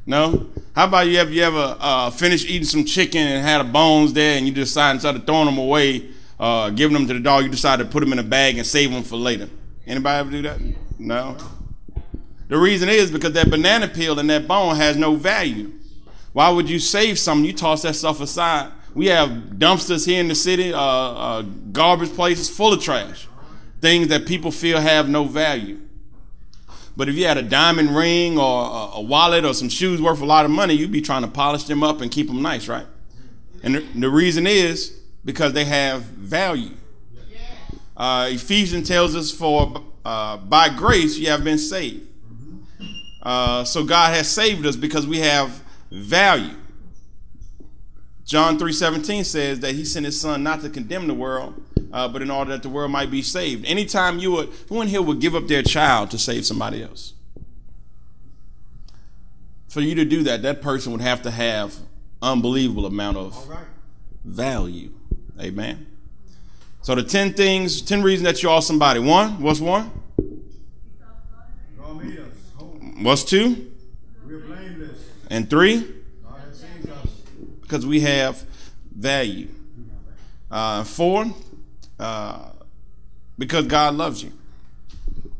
No? 0.05 0.49
How 0.75 0.85
about 0.85 1.07
you 1.07 1.17
have 1.17 1.31
you 1.31 1.43
ever 1.43 1.77
uh, 1.79 2.09
finished 2.09 2.45
eating 2.49 2.65
some 2.65 2.83
chicken 2.83 3.21
and 3.21 3.45
had 3.45 3.59
the 3.59 3.71
bones 3.71 4.11
there 4.11 4.37
and 4.37 4.45
you 4.45 4.53
decide 4.53 4.91
instead 4.91 5.15
of 5.15 5.25
throwing 5.25 5.45
them 5.45 5.57
away, 5.57 6.09
uh, 6.39 6.69
giving 6.71 6.93
them 6.93 7.07
to 7.07 7.13
the 7.13 7.21
dog, 7.21 7.45
you 7.45 7.49
decide 7.49 7.79
to 7.79 7.85
put 7.85 8.01
them 8.01 8.11
in 8.11 8.19
a 8.19 8.23
bag 8.23 8.57
and 8.57 8.67
save 8.67 8.91
them 8.91 9.01
for 9.01 9.15
later? 9.15 9.49
Anybody 9.85 10.19
ever 10.19 10.31
do 10.31 10.41
that? 10.41 10.59
No? 10.99 11.37
The 12.49 12.57
reason 12.57 12.89
is 12.89 13.09
because 13.09 13.31
that 13.31 13.49
banana 13.49 13.87
peel 13.87 14.19
and 14.19 14.29
that 14.29 14.45
bone 14.45 14.75
has 14.75 14.97
no 14.97 15.15
value. 15.15 15.71
Why 16.33 16.49
would 16.49 16.69
you 16.69 16.79
save 16.79 17.17
something? 17.17 17.45
You 17.45 17.53
toss 17.53 17.83
that 17.83 17.95
stuff 17.95 18.19
aside. 18.19 18.71
We 18.93 19.07
have 19.07 19.29
dumpsters 19.29 20.05
here 20.05 20.19
in 20.19 20.27
the 20.27 20.35
city, 20.35 20.73
uh, 20.73 20.79
uh, 20.79 21.41
garbage 21.71 22.13
places 22.13 22.49
full 22.49 22.73
of 22.73 22.81
trash, 22.81 23.27
things 23.81 24.07
that 24.07 24.25
people 24.25 24.51
feel 24.51 24.79
have 24.79 25.09
no 25.09 25.23
value. 25.25 25.79
But 26.95 27.09
if 27.09 27.15
you 27.15 27.25
had 27.27 27.37
a 27.37 27.43
diamond 27.43 27.95
ring 27.95 28.39
or 28.39 28.63
a, 28.65 28.97
a 28.97 29.01
wallet 29.01 29.45
or 29.45 29.53
some 29.53 29.69
shoes 29.69 30.01
worth 30.01 30.19
a 30.19 30.25
lot 30.25 30.45
of 30.45 30.51
money, 30.51 30.73
you'd 30.73 30.91
be 30.91 31.01
trying 31.01 31.21
to 31.21 31.27
polish 31.27 31.65
them 31.65 31.83
up 31.83 32.01
and 32.01 32.09
keep 32.11 32.27
them 32.27 32.41
nice, 32.41 32.67
right? 32.67 32.87
And 33.61 33.75
the, 33.75 33.79
the 33.95 34.09
reason 34.09 34.47
is 34.47 34.99
because 35.23 35.53
they 35.53 35.65
have 35.65 36.01
value. 36.01 36.71
Uh, 37.95 38.29
Ephesians 38.31 38.87
tells 38.87 39.15
us, 39.15 39.31
for 39.31 39.83
uh, 40.05 40.37
by 40.37 40.69
grace 40.69 41.17
you 41.17 41.29
have 41.29 41.43
been 41.43 41.57
saved. 41.57 42.07
Uh, 43.21 43.63
so 43.63 43.83
God 43.83 44.13
has 44.13 44.29
saved 44.29 44.65
us 44.65 44.75
because 44.75 45.05
we 45.05 45.17
have 45.17 45.61
value. 45.91 46.55
John 48.23 48.59
3:17 48.59 49.25
says 49.25 49.59
that 49.61 49.73
he 49.73 49.83
sent 49.83 50.05
his 50.05 50.19
son 50.19 50.43
not 50.43 50.61
to 50.61 50.69
condemn 50.69 51.07
the 51.07 51.13
world, 51.13 51.61
uh, 51.91 52.07
but 52.07 52.21
in 52.21 52.29
order 52.29 52.51
that 52.51 52.63
the 52.63 52.69
world 52.69 52.91
might 52.91 53.11
be 53.11 53.21
saved. 53.21 53.65
Anytime 53.65 54.19
you 54.19 54.31
would, 54.31 54.49
who 54.69 54.81
in 54.81 54.87
here 54.87 55.01
would 55.01 55.19
give 55.19 55.35
up 55.35 55.47
their 55.47 55.63
child 55.63 56.11
to 56.11 56.19
save 56.19 56.45
somebody 56.45 56.83
else? 56.83 57.13
For 59.69 59.81
you 59.81 59.95
to 59.95 60.05
do 60.05 60.23
that, 60.23 60.41
that 60.41 60.61
person 60.61 60.91
would 60.91 61.01
have 61.01 61.21
to 61.23 61.31
have 61.31 61.75
unbelievable 62.21 62.85
amount 62.85 63.17
of 63.17 63.47
right. 63.47 63.65
value. 64.23 64.91
Amen. 65.39 65.85
So 66.81 66.95
the 66.95 67.03
10 67.03 67.33
things, 67.33 67.81
10 67.81 68.01
reasons 68.01 68.25
that 68.25 68.41
you 68.41 68.49
are 68.49 68.61
somebody. 68.61 68.99
One, 68.99 69.41
what's 69.41 69.59
one? 69.59 69.91
What's 72.99 73.23
two? 73.23 73.71
We're 74.25 74.39
blameless. 74.39 74.99
And 75.29 75.47
three? 75.47 75.87
Because 77.61 77.85
we 77.85 77.99
have 77.99 78.43
value. 78.95 79.49
Uh, 80.49 80.83
four, 80.83 81.25
uh, 81.99 82.49
because 83.37 83.67
God 83.67 83.95
loves 83.95 84.23
you. 84.23 84.31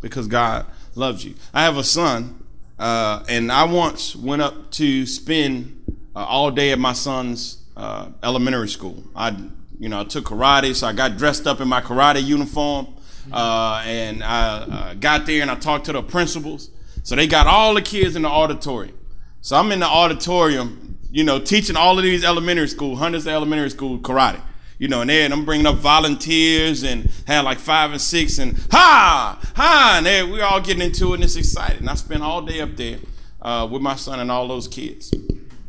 Because 0.02 0.28
God 0.28 0.66
loves 0.96 1.26
you. 1.26 1.36
I 1.54 1.64
have 1.64 1.78
a 1.78 1.84
son, 1.84 2.44
uh, 2.78 3.24
and 3.28 3.52
I 3.52 3.64
once 3.64 4.16
went 4.16 4.42
up 4.42 4.72
to 4.72 5.06
spend 5.06 6.00
uh, 6.16 6.26
all 6.26 6.52
day 6.52 6.72
at 6.72 6.80
my 6.80 6.94
son's 6.94 7.64
uh, 7.76 8.10
elementary 8.24 8.70
school. 8.70 9.04
I 9.16 9.36
You 9.80 9.90
know, 9.90 10.02
I 10.02 10.04
took 10.06 10.26
karate, 10.26 10.74
so 10.76 10.88
I 10.88 10.94
got 10.94 11.18
dressed 11.18 11.46
up 11.46 11.62
in 11.62 11.68
my 11.68 11.82
karate 11.82 12.24
uniform. 12.24 12.88
Uh, 13.32 13.84
and 13.86 14.24
I 14.24 14.40
uh, 14.40 14.94
got 14.94 15.26
there 15.26 15.42
and 15.42 15.52
I 15.52 15.56
talked 15.56 15.86
to 15.86 15.94
the 15.94 16.02
principals. 16.02 16.70
So 17.04 17.16
they 17.16 17.28
got 17.28 17.46
all 17.46 17.74
the 17.74 17.82
kids 17.82 18.16
in 18.16 18.22
the 18.22 18.30
auditorium. 18.30 18.98
So 19.42 19.58
I'm 19.58 19.72
in 19.72 19.80
the 19.80 19.86
auditorium, 19.86 20.98
you 21.12 21.24
know, 21.24 21.40
teaching 21.40 21.76
all 21.76 21.98
of 21.98 22.04
these 22.04 22.24
elementary 22.24 22.68
school, 22.68 22.96
hundreds 22.96 23.28
of 23.28 23.34
elementary 23.34 23.70
school 23.70 24.00
karate. 24.00 24.42
You 24.80 24.88
know, 24.88 25.02
and 25.02 25.10
then 25.10 25.34
I'm 25.34 25.44
bringing 25.44 25.66
up 25.66 25.76
volunteers 25.78 26.84
and 26.84 27.10
had 27.26 27.42
like 27.42 27.58
five 27.58 27.92
and 27.92 28.02
six 28.02 28.38
and 28.38 28.58
ha, 28.72 29.40
ha, 29.56 29.96
and 29.98 30.06
they, 30.06 30.24
we're 30.24 30.44
all 30.44 30.62
getting 30.62 30.84
into 30.84 31.12
it 31.12 31.16
and 31.16 31.24
it's 31.24 31.36
exciting. 31.36 31.80
And 31.80 31.90
I 31.90 31.96
spent 31.96 32.22
all 32.22 32.44
day 32.44 32.62
up 32.62 32.76
there 32.76 33.00
uh, 33.42 33.68
with 33.70 33.82
my 33.82 33.96
son 33.96 34.20
and 34.20 34.32
all 34.32 34.48
those 34.48 34.68
kids. 34.68 35.12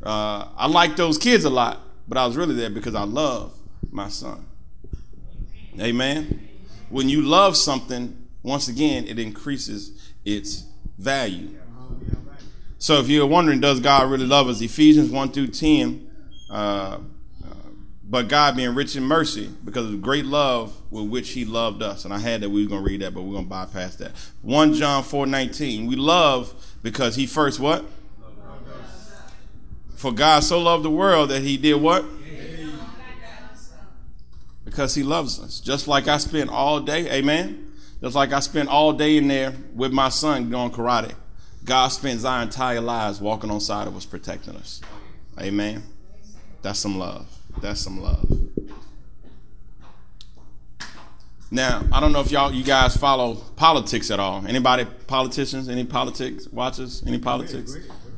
Uh, 0.02 0.48
I 0.56 0.66
like 0.66 0.96
those 0.96 1.16
kids 1.16 1.44
a 1.44 1.50
lot, 1.50 1.80
but 2.06 2.18
I 2.18 2.26
was 2.26 2.36
really 2.36 2.54
there 2.54 2.70
because 2.70 2.94
I 2.94 3.04
love 3.04 3.58
my 3.90 4.08
son. 4.08 4.46
Amen. 5.80 6.48
When 6.90 7.08
you 7.08 7.22
love 7.22 7.56
something, 7.56 8.28
once 8.42 8.68
again, 8.68 9.06
it 9.06 9.18
increases 9.18 10.12
its 10.24 10.64
value. 10.98 11.56
So 12.78 12.98
if 13.00 13.08
you're 13.08 13.26
wondering, 13.26 13.60
does 13.60 13.80
God 13.80 14.10
really 14.10 14.26
love 14.26 14.48
us? 14.48 14.60
Ephesians 14.60 15.10
1 15.10 15.32
through 15.32 15.48
10. 15.48 16.10
Uh, 16.50 16.98
but 18.10 18.26
God 18.26 18.56
being 18.56 18.74
rich 18.74 18.96
in 18.96 19.02
mercy 19.02 19.50
because 19.64 19.84
of 19.84 19.92
the 19.92 19.98
great 19.98 20.24
love 20.24 20.74
with 20.90 21.08
which 21.08 21.30
he 21.30 21.44
loved 21.44 21.82
us. 21.82 22.06
And 22.06 22.14
I 22.14 22.18
had 22.18 22.40
that 22.40 22.48
we 22.48 22.62
were 22.64 22.68
going 22.68 22.82
to 22.82 22.90
read 22.90 23.02
that, 23.02 23.12
but 23.12 23.22
we're 23.22 23.32
going 23.32 23.44
to 23.44 23.50
bypass 23.50 23.96
that. 23.96 24.12
1 24.42 24.74
John 24.74 25.02
4 25.02 25.26
19. 25.26 25.86
We 25.86 25.96
love 25.96 26.54
because 26.82 27.16
he 27.16 27.26
first 27.26 27.60
what? 27.60 27.84
For 29.94 30.12
God 30.12 30.40
so 30.40 30.58
loved 30.60 30.84
the 30.84 30.90
world 30.90 31.28
that 31.30 31.42
he 31.42 31.56
did 31.56 31.74
what? 31.74 32.04
Because 34.64 34.94
he 34.94 35.02
loves 35.02 35.40
us. 35.40 35.60
Just 35.60 35.88
like 35.88 36.08
I 36.08 36.18
spent 36.18 36.50
all 36.50 36.80
day, 36.80 37.10
amen? 37.10 37.72
Just 38.00 38.14
like 38.14 38.32
I 38.32 38.40
spent 38.40 38.68
all 38.68 38.92
day 38.92 39.16
in 39.16 39.28
there 39.28 39.52
with 39.74 39.92
my 39.92 40.08
son 40.08 40.50
doing 40.50 40.70
karate. 40.70 41.14
God 41.64 41.88
spends 41.88 42.24
our 42.24 42.42
entire 42.42 42.80
lives 42.80 43.20
walking 43.20 43.50
on 43.50 43.60
side 43.60 43.88
of 43.88 43.96
us, 43.96 44.06
protecting 44.06 44.56
us. 44.56 44.80
Amen. 45.38 45.82
That's 46.62 46.78
some 46.78 46.98
love. 46.98 47.37
That's 47.60 47.80
some 47.80 48.00
love. 48.00 48.48
Now, 51.50 51.82
I 51.90 52.00
don't 52.00 52.12
know 52.12 52.20
if 52.20 52.30
y'all 52.30 52.52
you 52.52 52.62
guys 52.62 52.96
follow 52.96 53.34
politics 53.56 54.10
at 54.10 54.20
all. 54.20 54.46
Anybody 54.46 54.84
politicians? 55.06 55.68
Any 55.68 55.84
politics 55.84 56.46
watchers? 56.48 57.02
Any 57.06 57.18
politics? 57.18 57.76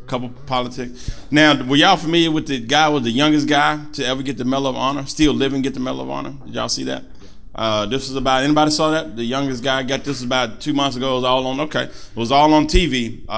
Couple 0.08 0.30
politics. 0.46 1.16
Now, 1.30 1.62
were 1.64 1.76
y'all 1.76 1.96
familiar 1.96 2.32
with 2.32 2.48
the 2.48 2.58
guy 2.58 2.88
was 2.88 3.04
the 3.04 3.12
youngest 3.12 3.46
guy 3.46 3.78
to 3.92 4.04
ever 4.04 4.24
get 4.24 4.36
the 4.36 4.44
Medal 4.44 4.66
of 4.66 4.76
Honor? 4.76 5.06
Still 5.06 5.32
living, 5.32 5.62
get 5.62 5.74
the 5.74 5.80
Medal 5.80 6.00
of 6.00 6.10
Honor. 6.10 6.34
Did 6.44 6.54
y'all 6.54 6.68
see 6.68 6.82
that? 6.84 7.04
Uh, 7.54 7.86
this 7.86 8.08
was 8.08 8.16
about 8.16 8.42
anybody 8.42 8.72
saw 8.72 8.90
that? 8.90 9.14
The 9.14 9.22
youngest 9.22 9.62
guy 9.62 9.84
got 9.84 10.02
this 10.02 10.24
about 10.24 10.60
two 10.60 10.72
months 10.72 10.96
ago. 10.96 11.12
It 11.12 11.16
was 11.16 11.24
all 11.24 11.46
on 11.46 11.60
okay. 11.60 11.84
It 11.84 12.16
was 12.16 12.32
all 12.32 12.52
on 12.52 12.66
TV. 12.66 13.24
Uh, 13.28 13.32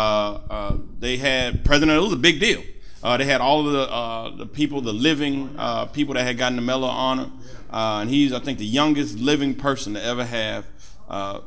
uh, 0.49 0.77
they 1.01 1.19
had 1.19 1.65
president. 1.67 1.99
It 1.99 2.03
was 2.03 2.13
a 2.15 2.17
big 2.17 2.41
deal. 2.41 2.63
Uh, 3.03 3.17
they 3.17 3.25
had 3.25 3.41
all 3.41 3.67
of 3.67 3.73
the 3.73 3.91
uh, 3.91 4.37
the 4.37 4.47
people, 4.47 4.81
the 4.81 4.93
living 4.93 5.55
uh, 5.59 5.87
people 5.87 6.15
that 6.15 6.23
had 6.23 6.39
gotten 6.39 6.55
the 6.55 6.63
Medal 6.63 6.85
of 6.85 6.91
Honor, 6.91 7.31
uh, 7.73 7.99
and 8.01 8.11
he's 8.11 8.33
I 8.33 8.39
think 8.39 8.59
the 8.59 8.67
youngest 8.67 9.19
living 9.19 9.55
person 9.55 9.95
to 9.95 10.03
ever 10.03 10.25
have. 10.25 10.67
Uh, 11.09 11.41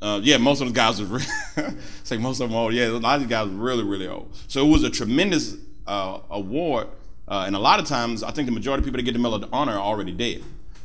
uh, 0.00 0.20
yeah, 0.22 0.36
most 0.38 0.60
of 0.60 0.68
the 0.68 0.74
guys 0.74 1.02
were 1.02 1.20
say 2.04 2.16
most 2.16 2.40
of 2.40 2.48
them 2.48 2.56
old. 2.56 2.72
Yeah, 2.72 2.88
a 2.88 2.92
lot 2.92 3.16
of 3.16 3.22
these 3.22 3.28
guys 3.28 3.48
were 3.48 3.56
really 3.56 3.84
really 3.84 4.08
old. 4.08 4.34
So 4.48 4.66
it 4.66 4.70
was 4.70 4.84
a 4.84 4.90
tremendous 4.90 5.56
award, 5.86 6.88
and 7.28 7.54
a 7.54 7.58
lot 7.58 7.78
of 7.78 7.86
times 7.86 8.22
I 8.22 8.30
think 8.30 8.46
the 8.46 8.52
majority 8.52 8.80
of 8.80 8.84
people 8.86 8.98
that 8.98 9.04
get 9.04 9.12
the 9.12 9.18
Medal 9.18 9.42
of 9.42 9.52
Honor 9.52 9.72
are 9.72 9.80
already 9.80 10.12
dead. 10.12 10.42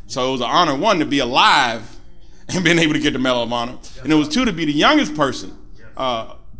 So 0.07 0.27
it 0.27 0.31
was 0.33 0.41
an 0.41 0.49
honor 0.49 0.75
one 0.75 0.99
to 0.99 1.05
be 1.05 1.19
alive 1.19 1.97
and 2.49 2.65
being 2.65 2.79
able 2.79 2.93
to 2.93 2.99
get 2.99 3.13
the 3.13 3.19
Medal 3.19 3.43
of 3.43 3.53
Honor, 3.53 3.77
and 4.03 4.11
it 4.11 4.15
was 4.15 4.27
two 4.27 4.43
to 4.43 4.51
be 4.51 4.65
the 4.65 4.73
youngest 4.73 5.15
person 5.15 5.57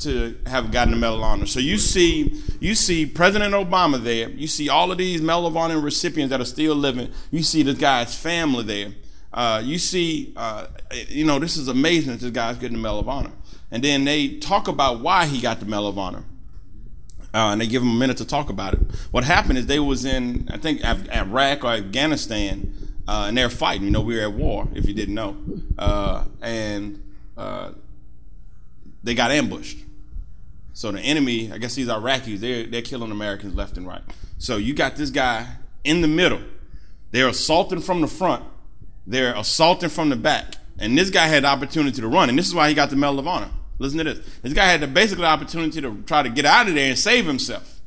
to 0.01 0.37
have 0.47 0.71
gotten 0.71 0.91
the 0.91 0.99
Medal 0.99 1.17
of 1.17 1.23
Honor. 1.23 1.45
So 1.45 1.59
you 1.59 1.77
see, 1.77 2.41
you 2.59 2.75
see 2.75 3.05
President 3.05 3.53
Obama 3.53 4.01
there. 4.01 4.29
You 4.29 4.47
see 4.47 4.69
all 4.69 4.91
of 4.91 4.97
these 4.97 5.21
Medal 5.21 5.47
of 5.47 5.55
Honor 5.57 5.79
recipients 5.79 6.31
that 6.31 6.41
are 6.41 6.45
still 6.45 6.75
living. 6.75 7.11
You 7.31 7.43
see 7.43 7.63
this 7.63 7.77
guy's 7.77 8.15
family 8.15 8.63
there. 8.63 8.93
Uh, 9.33 9.61
you 9.63 9.77
see, 9.77 10.33
uh, 10.35 10.67
you 11.07 11.25
know, 11.25 11.39
this 11.39 11.55
is 11.55 11.67
amazing 11.67 12.13
that 12.13 12.21
this 12.21 12.31
guy's 12.31 12.57
getting 12.57 12.77
the 12.77 12.81
Medal 12.81 12.99
of 12.99 13.09
Honor. 13.09 13.31
And 13.71 13.83
then 13.83 14.03
they 14.03 14.37
talk 14.37 14.67
about 14.67 14.99
why 14.99 15.25
he 15.25 15.39
got 15.39 15.59
the 15.59 15.65
Medal 15.65 15.87
of 15.87 15.97
Honor. 15.97 16.23
Uh, 17.33 17.51
and 17.53 17.61
they 17.61 17.67
give 17.67 17.81
him 17.81 17.91
a 17.91 17.95
minute 17.95 18.17
to 18.17 18.25
talk 18.25 18.49
about 18.49 18.73
it. 18.73 18.79
What 19.11 19.23
happened 19.23 19.57
is 19.57 19.65
they 19.65 19.79
was 19.79 20.03
in, 20.03 20.49
I 20.51 20.57
think, 20.57 20.81
Af- 20.83 21.09
Iraq 21.09 21.63
or 21.63 21.71
Afghanistan, 21.71 22.73
uh, 23.07 23.25
and 23.29 23.37
they're 23.37 23.49
fighting. 23.49 23.85
You 23.85 23.91
know, 23.91 24.01
we 24.01 24.17
were 24.17 24.23
at 24.23 24.33
war, 24.33 24.67
if 24.75 24.85
you 24.85 24.93
didn't 24.93 25.15
know. 25.15 25.37
Uh, 25.77 26.25
and 26.41 27.01
uh, 27.37 27.71
they 29.01 29.15
got 29.15 29.31
ambushed 29.31 29.77
so 30.81 30.91
the 30.91 30.99
enemy, 30.99 31.51
I 31.51 31.59
guess 31.59 31.75
these 31.75 31.89
Iraqis, 31.89 32.39
they're, 32.39 32.65
they're 32.65 32.81
killing 32.81 33.11
Americans 33.11 33.53
left 33.53 33.77
and 33.77 33.85
right. 33.85 34.01
So 34.39 34.57
you 34.57 34.73
got 34.73 34.95
this 34.95 35.11
guy 35.11 35.45
in 35.83 36.01
the 36.01 36.07
middle. 36.07 36.41
They're 37.11 37.27
assaulting 37.27 37.81
from 37.81 38.01
the 38.01 38.07
front. 38.07 38.45
They're 39.05 39.35
assaulting 39.35 39.89
from 39.89 40.09
the 40.09 40.15
back. 40.15 40.55
And 40.79 40.97
this 40.97 41.11
guy 41.11 41.27
had 41.27 41.43
the 41.43 41.49
opportunity 41.49 42.01
to 42.01 42.07
run. 42.07 42.29
And 42.29 42.39
this 42.39 42.47
is 42.47 42.55
why 42.55 42.67
he 42.67 42.73
got 42.73 42.89
the 42.89 42.95
Medal 42.95 43.19
of 43.19 43.27
Honor. 43.27 43.51
Listen 43.77 43.99
to 43.99 44.05
this. 44.05 44.27
This 44.41 44.53
guy 44.53 44.65
had 44.65 44.81
the 44.81 44.87
basically 44.87 45.25
opportunity 45.25 45.81
to 45.81 46.01
try 46.07 46.23
to 46.23 46.29
get 46.29 46.45
out 46.45 46.67
of 46.67 46.73
there 46.73 46.89
and 46.89 46.97
save 46.97 47.27
himself. 47.27 47.79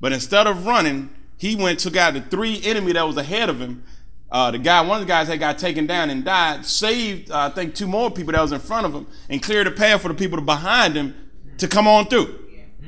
But 0.00 0.12
instead 0.12 0.48
of 0.48 0.66
running, 0.66 1.10
he 1.36 1.54
went, 1.54 1.78
took 1.78 1.94
out 1.94 2.14
the 2.14 2.20
three 2.20 2.60
enemy 2.64 2.94
that 2.94 3.06
was 3.06 3.16
ahead 3.16 3.48
of 3.48 3.60
him. 3.60 3.84
Uh, 4.28 4.50
the 4.50 4.58
guy, 4.58 4.80
one 4.80 5.00
of 5.00 5.06
the 5.06 5.08
guys 5.08 5.28
that 5.28 5.36
got 5.36 5.56
taken 5.56 5.86
down 5.86 6.10
and 6.10 6.24
died, 6.24 6.66
saved, 6.66 7.30
uh, 7.30 7.42
I 7.42 7.50
think, 7.50 7.76
two 7.76 7.86
more 7.86 8.10
people 8.10 8.32
that 8.32 8.42
was 8.42 8.50
in 8.50 8.58
front 8.58 8.86
of 8.86 8.92
him, 8.92 9.06
and 9.28 9.40
cleared 9.40 9.68
the 9.68 9.70
path 9.70 10.02
for 10.02 10.08
the 10.08 10.14
people 10.14 10.40
behind 10.40 10.96
him 10.96 11.14
to 11.58 11.68
come 11.68 11.86
on 11.86 12.06
through. 12.06 12.38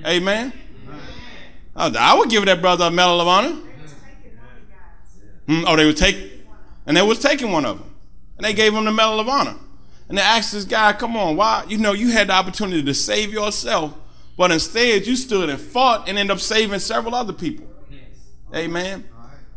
Amen. 0.07 0.53
I 1.77 2.15
would 2.19 2.29
give 2.29 2.45
that 2.47 2.61
brother 2.61 2.87
a 2.87 2.91
medal 2.91 3.21
of 3.21 3.29
honor. 3.29 3.57
Hmm, 5.47 5.65
oh, 5.67 5.77
they 5.77 5.87
would 5.87 5.97
take, 5.97 6.45
and 6.87 6.97
they 6.97 7.03
was 7.03 7.19
taking 7.19 7.53
one 7.53 7.65
of 7.65 7.79
them, 7.79 7.95
and 8.37 8.45
they 8.45 8.53
gave 8.53 8.75
him 8.75 8.85
the 8.85 8.93
medal 8.93 9.21
of 9.21 9.29
honor. 9.29 9.57
And 10.09 10.19
they 10.19 10.23
asked 10.23 10.53
this 10.53 10.65
guy, 10.65 10.93
"Come 10.93 11.17
on, 11.17 11.37
why? 11.37 11.65
You 11.69 11.79
know, 11.79 11.93
you 11.93 12.11
had 12.11 12.29
the 12.29 12.33
opportunity 12.33 12.83
to 12.83 12.95
save 12.95 13.33
yourself, 13.33 13.95
but 14.37 14.51
instead 14.51 15.07
you 15.07 15.17
stood 15.17 15.49
and 15.49 15.61
fought 15.61 16.09
and 16.09 16.19
ended 16.19 16.35
up 16.35 16.41
saving 16.41 16.81
several 16.81 17.15
other 17.15 17.33
people." 17.33 17.67
Amen. 18.55 19.05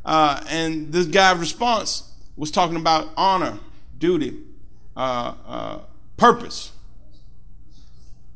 Uh, 0.06 0.42
and 0.48 0.92
this 0.92 1.06
guy's 1.08 1.38
response 1.38 2.12
was 2.36 2.52
talking 2.52 2.76
about 2.76 3.10
honor, 3.18 3.60
duty, 3.98 4.38
uh, 4.96 5.34
uh, 5.48 5.80
purpose. 6.18 6.72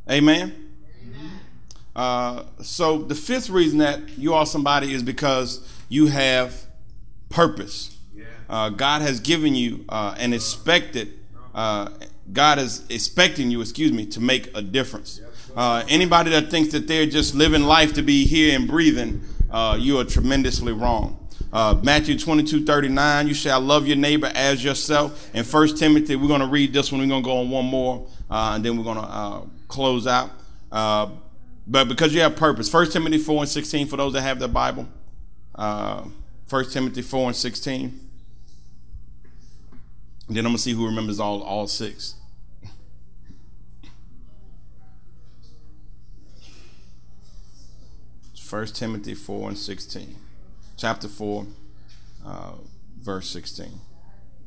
Amen. 0.09 0.64
Uh, 1.95 2.43
so 2.62 2.97
the 2.99 3.15
fifth 3.15 3.49
reason 3.49 3.79
that 3.79 4.17
you 4.17 4.34
are 4.34 4.45
somebody 4.45 4.93
is 4.93 5.01
because 5.01 5.65
you 5.88 6.08
have 6.08 6.65
purpose. 7.29 7.95
Uh, 8.47 8.69
God 8.69 9.01
has 9.01 9.19
given 9.19 9.55
you 9.55 9.86
uh, 9.89 10.15
and 10.19 10.34
expected. 10.34 11.19
Uh, 11.53 11.89
God 12.31 12.60
is 12.60 12.86
expecting 12.89 13.49
you, 13.49 13.62
excuse 13.62 13.91
me, 13.91 14.05
to 14.08 14.19
make 14.19 14.55
a 14.55 14.62
difference. 14.62 15.21
Uh, 15.55 15.84
anybody 15.88 16.29
that 16.31 16.51
thinks 16.51 16.71
that 16.73 16.88
they're 16.88 17.05
just 17.05 17.34
living 17.34 17.63
life 17.63 17.93
to 17.93 18.01
be 18.01 18.25
here 18.25 18.55
and 18.55 18.67
breathing, 18.67 19.23
uh, 19.49 19.77
you 19.79 19.97
are 19.99 20.03
tremendously 20.03 20.73
wrong. 20.73 21.19
Matthew 21.81 22.19
22, 22.19 22.65
39, 22.65 23.27
you 23.29 23.34
shall 23.34 23.62
love 23.62 23.88
your 23.88 23.95
neighbor 23.95 24.29
as 24.36 24.62
yourself. 24.62 25.29
And 25.34 25.47
First 25.47 25.77
Timothy, 25.77 26.17
we're 26.17 26.27
going 26.27 26.41
to 26.41 26.47
read 26.47 26.73
this 26.73 26.91
one. 26.91 26.99
We're 26.99 27.08
going 27.08 27.23
to 27.23 27.25
go 27.25 27.38
on 27.38 27.49
one 27.49 27.65
more, 27.65 28.05
and 28.29 28.63
then 28.63 28.77
we're 28.77 28.84
going 28.84 28.97
to 28.97 29.49
close 29.69 30.05
out. 30.05 30.31
But 31.67 31.88
because 31.88 32.13
you 32.13 32.21
have 32.21 32.36
purpose. 32.36 32.71
1 32.71 32.91
Timothy 32.91 33.17
4 33.17 33.41
and 33.41 33.49
16 33.49 33.88
for 33.88 33.97
those 33.97 34.13
that 34.13 34.21
have 34.21 34.39
the 34.39 34.47
Bible. 34.47 34.88
Uh, 35.54 36.06
1 36.49 36.69
Timothy 36.69 37.01
4 37.01 37.28
and 37.28 37.36
16. 37.36 38.06
And 40.28 40.36
then 40.36 40.45
I'm 40.45 40.51
going 40.51 40.58
to 40.58 40.62
see 40.62 40.73
who 40.73 40.86
remembers 40.86 41.19
all, 41.19 41.41
all 41.41 41.67
six. 41.67 42.15
First 48.39 48.75
Timothy 48.75 49.15
4 49.15 49.49
and 49.49 49.58
16. 49.58 50.15
Chapter 50.78 51.08
4, 51.08 51.47
uh, 52.25 52.51
verse 52.99 53.28
16. 53.30 53.67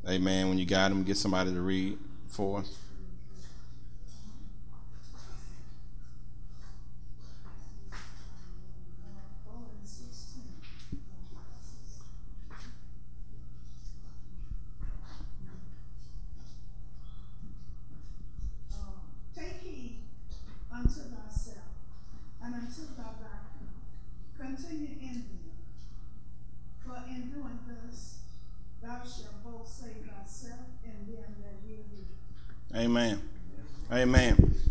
Amen. 0.07 0.47
When 0.47 0.57
you 0.57 0.65
got 0.65 0.89
them, 0.89 1.03
get 1.03 1.17
somebody 1.17 1.51
to 1.51 1.59
read 1.59 1.97
for 2.29 2.59
us. 2.59 2.77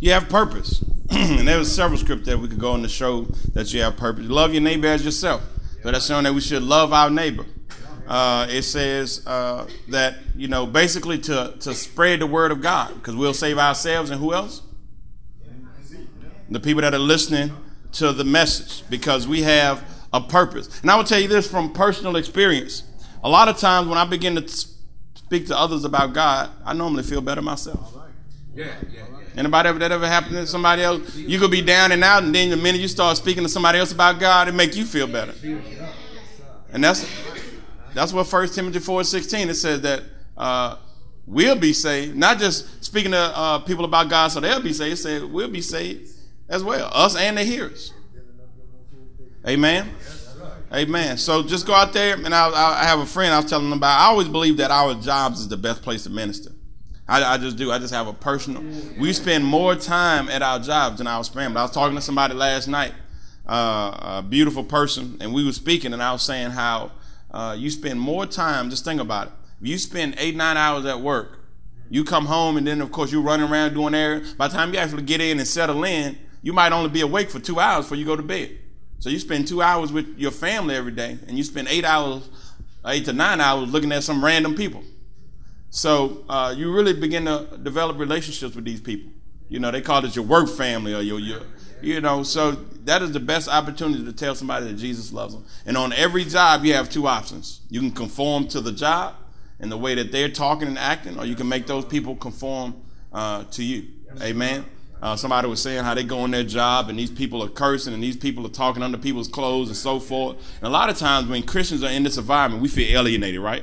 You 0.00 0.12
have 0.12 0.28
purpose. 0.28 0.84
and 1.10 1.48
there 1.48 1.58
was 1.58 1.74
several 1.74 1.98
scripts 1.98 2.26
that 2.26 2.38
we 2.38 2.48
could 2.48 2.58
go 2.58 2.72
on 2.72 2.82
to 2.82 2.88
show 2.88 3.22
that 3.54 3.72
you 3.72 3.82
have 3.82 3.96
purpose. 3.96 4.26
Love 4.26 4.52
your 4.52 4.62
neighbor 4.62 4.86
as 4.86 5.04
yourself. 5.04 5.42
So 5.82 5.90
that's 5.90 6.06
showing 6.06 6.24
that 6.24 6.34
we 6.34 6.40
should 6.40 6.62
love 6.62 6.92
our 6.92 7.10
neighbor. 7.10 7.46
Uh, 8.06 8.46
it 8.48 8.62
says 8.62 9.26
uh, 9.26 9.66
that, 9.88 10.16
you 10.34 10.48
know, 10.48 10.66
basically 10.66 11.18
to, 11.18 11.54
to 11.60 11.74
spread 11.74 12.20
the 12.20 12.26
word 12.26 12.50
of 12.50 12.60
God 12.60 12.94
because 12.94 13.14
we'll 13.14 13.34
save 13.34 13.58
ourselves 13.58 14.10
and 14.10 14.20
who 14.20 14.32
else? 14.32 14.62
The 16.50 16.60
people 16.60 16.80
that 16.82 16.94
are 16.94 16.98
listening 16.98 17.50
to 17.92 18.12
the 18.12 18.24
message 18.24 18.88
because 18.88 19.28
we 19.28 19.42
have 19.42 19.84
a 20.12 20.20
purpose. 20.20 20.80
And 20.80 20.90
I 20.90 20.96
will 20.96 21.04
tell 21.04 21.20
you 21.20 21.28
this 21.28 21.50
from 21.50 21.72
personal 21.72 22.16
experience. 22.16 22.82
A 23.22 23.28
lot 23.28 23.48
of 23.48 23.58
times 23.58 23.88
when 23.88 23.98
I 23.98 24.04
begin 24.04 24.36
to 24.36 24.48
speak 24.48 25.46
to 25.48 25.58
others 25.58 25.84
about 25.84 26.14
God, 26.14 26.50
I 26.64 26.72
normally 26.72 27.02
feel 27.02 27.20
better 27.20 27.42
myself. 27.42 27.97
Yeah, 28.54 28.66
yeah, 28.66 28.72
yeah. 28.92 29.04
Anybody 29.36 29.78
that 29.78 29.92
ever 29.92 30.06
happened 30.06 30.32
to 30.32 30.46
somebody 30.46 30.82
else? 30.82 31.14
You 31.14 31.38
could 31.38 31.50
be 31.50 31.62
down 31.62 31.92
and 31.92 32.02
out, 32.02 32.24
and 32.24 32.34
then 32.34 32.50
the 32.50 32.56
minute 32.56 32.80
you 32.80 32.88
start 32.88 33.16
speaking 33.16 33.44
to 33.44 33.48
somebody 33.48 33.78
else 33.78 33.92
about 33.92 34.18
God, 34.18 34.48
it 34.48 34.54
make 34.54 34.74
you 34.74 34.84
feel 34.84 35.06
better. 35.06 35.32
And 36.72 36.82
that's 36.82 37.08
that's 37.94 38.12
what 38.12 38.26
First 38.26 38.54
Timothy 38.54 38.80
four 38.80 39.04
sixteen 39.04 39.48
it 39.48 39.54
says 39.54 39.80
that 39.82 40.02
uh, 40.36 40.76
we'll 41.26 41.56
be 41.56 41.72
saved. 41.72 42.16
Not 42.16 42.38
just 42.38 42.84
speaking 42.84 43.12
to 43.12 43.18
uh, 43.18 43.58
people 43.60 43.84
about 43.84 44.08
God 44.08 44.28
so 44.28 44.40
they'll 44.40 44.60
be 44.60 44.72
saved. 44.72 44.94
It 44.94 44.96
said 44.96 45.22
we'll 45.24 45.50
be 45.50 45.62
saved 45.62 46.10
as 46.48 46.64
well, 46.64 46.90
us 46.92 47.16
and 47.16 47.38
the 47.38 47.44
hearers. 47.44 47.92
Amen. 49.46 49.88
Amen. 50.72 51.16
So 51.16 51.42
just 51.42 51.66
go 51.66 51.72
out 51.72 51.92
there, 51.94 52.14
and 52.14 52.34
I, 52.34 52.50
I 52.50 52.84
have 52.84 52.98
a 52.98 53.06
friend 53.06 53.32
I 53.32 53.38
was 53.38 53.48
telling 53.48 53.70
them 53.70 53.78
about. 53.78 53.98
I 54.00 54.06
always 54.06 54.28
believe 54.28 54.58
that 54.58 54.70
our 54.70 54.94
jobs 54.94 55.40
is 55.40 55.48
the 55.48 55.56
best 55.56 55.80
place 55.80 56.02
to 56.02 56.10
minister. 56.10 56.50
I, 57.08 57.34
I, 57.34 57.38
just 57.38 57.56
do. 57.56 57.72
I 57.72 57.78
just 57.78 57.94
have 57.94 58.06
a 58.06 58.12
personal. 58.12 58.62
We 58.98 59.12
spend 59.14 59.44
more 59.44 59.74
time 59.74 60.28
at 60.28 60.42
our 60.42 60.58
jobs 60.58 60.98
than 60.98 61.06
our 61.06 61.24
family. 61.24 61.56
I 61.56 61.62
was 61.62 61.70
talking 61.70 61.96
to 61.96 62.02
somebody 62.02 62.34
last 62.34 62.68
night, 62.68 62.92
uh, 63.46 64.18
a 64.18 64.24
beautiful 64.28 64.62
person, 64.62 65.16
and 65.20 65.32
we 65.32 65.44
were 65.44 65.52
speaking, 65.52 65.94
and 65.94 66.02
I 66.02 66.12
was 66.12 66.22
saying 66.22 66.50
how 66.50 66.92
uh, 67.30 67.56
you 67.58 67.70
spend 67.70 67.98
more 67.98 68.26
time. 68.26 68.68
Just 68.68 68.84
think 68.84 69.00
about 69.00 69.28
it. 69.28 69.32
You 69.62 69.78
spend 69.78 70.16
eight 70.18 70.36
nine 70.36 70.58
hours 70.58 70.84
at 70.84 71.00
work, 71.00 71.38
you 71.88 72.04
come 72.04 72.26
home, 72.26 72.58
and 72.58 72.66
then 72.66 72.82
of 72.82 72.92
course 72.92 73.10
you're 73.10 73.22
running 73.22 73.50
around 73.50 73.72
doing 73.72 73.94
errands. 73.94 74.34
By 74.34 74.48
the 74.48 74.54
time 74.54 74.72
you 74.74 74.78
actually 74.78 75.02
get 75.02 75.22
in 75.22 75.38
and 75.38 75.48
settle 75.48 75.84
in, 75.84 76.18
you 76.42 76.52
might 76.52 76.72
only 76.72 76.90
be 76.90 77.00
awake 77.00 77.30
for 77.30 77.40
two 77.40 77.58
hours 77.58 77.86
before 77.86 77.96
you 77.96 78.04
go 78.04 78.16
to 78.16 78.22
bed. 78.22 78.50
So 78.98 79.08
you 79.08 79.18
spend 79.18 79.48
two 79.48 79.62
hours 79.62 79.92
with 79.92 80.18
your 80.18 80.30
family 80.30 80.74
every 80.74 80.92
day, 80.92 81.18
and 81.26 81.38
you 81.38 81.44
spend 81.44 81.68
eight 81.68 81.84
hours, 81.84 82.28
eight 82.86 83.06
to 83.06 83.14
nine 83.14 83.40
hours 83.40 83.72
looking 83.72 83.92
at 83.92 84.02
some 84.02 84.22
random 84.22 84.54
people. 84.54 84.82
So 85.70 86.24
uh, 86.28 86.54
you 86.56 86.72
really 86.72 86.94
begin 86.94 87.26
to 87.26 87.58
develop 87.62 87.98
relationships 87.98 88.54
with 88.54 88.64
these 88.64 88.80
people. 88.80 89.12
You 89.48 89.60
know, 89.60 89.70
they 89.70 89.80
call 89.80 90.04
it 90.04 90.14
your 90.14 90.24
work 90.24 90.48
family 90.48 90.94
or 90.94 91.00
your, 91.00 91.18
your 91.18 91.40
you 91.80 92.00
know, 92.00 92.22
so 92.22 92.52
that 92.84 93.02
is 93.02 93.12
the 93.12 93.20
best 93.20 93.48
opportunity 93.48 94.04
to 94.04 94.12
tell 94.12 94.34
somebody 94.34 94.66
that 94.66 94.74
Jesus 94.74 95.12
loves 95.12 95.34
them. 95.34 95.44
And 95.64 95.76
on 95.76 95.92
every 95.92 96.24
job, 96.24 96.64
you 96.64 96.74
have 96.74 96.90
two 96.90 97.06
options. 97.06 97.60
You 97.70 97.80
can 97.80 97.92
conform 97.92 98.48
to 98.48 98.60
the 98.60 98.72
job 98.72 99.14
and 99.60 99.70
the 99.70 99.78
way 99.78 99.94
that 99.94 100.12
they're 100.12 100.28
talking 100.28 100.68
and 100.68 100.78
acting, 100.78 101.18
or 101.18 101.24
you 101.24 101.34
can 101.34 101.48
make 101.48 101.66
those 101.66 101.84
people 101.84 102.16
conform 102.16 102.74
uh, 103.12 103.44
to 103.44 103.62
you. 103.62 103.88
Amen. 104.20 104.64
Uh, 105.00 105.14
somebody 105.14 105.46
was 105.46 105.62
saying 105.62 105.84
how 105.84 105.94
they 105.94 106.02
go 106.02 106.20
on 106.20 106.32
their 106.32 106.42
job 106.42 106.88
and 106.88 106.98
these 106.98 107.10
people 107.10 107.42
are 107.42 107.48
cursing 107.48 107.94
and 107.94 108.02
these 108.02 108.16
people 108.16 108.44
are 108.44 108.50
talking 108.50 108.82
under 108.82 108.98
people's 108.98 109.28
clothes 109.28 109.68
and 109.68 109.76
so 109.76 110.00
forth. 110.00 110.36
And 110.58 110.66
a 110.66 110.70
lot 110.70 110.90
of 110.90 110.98
times 110.98 111.28
when 111.28 111.44
Christians 111.44 111.84
are 111.84 111.90
in 111.90 112.02
this 112.02 112.18
environment, 112.18 112.60
we 112.62 112.68
feel 112.68 112.98
alienated, 112.98 113.40
right? 113.40 113.62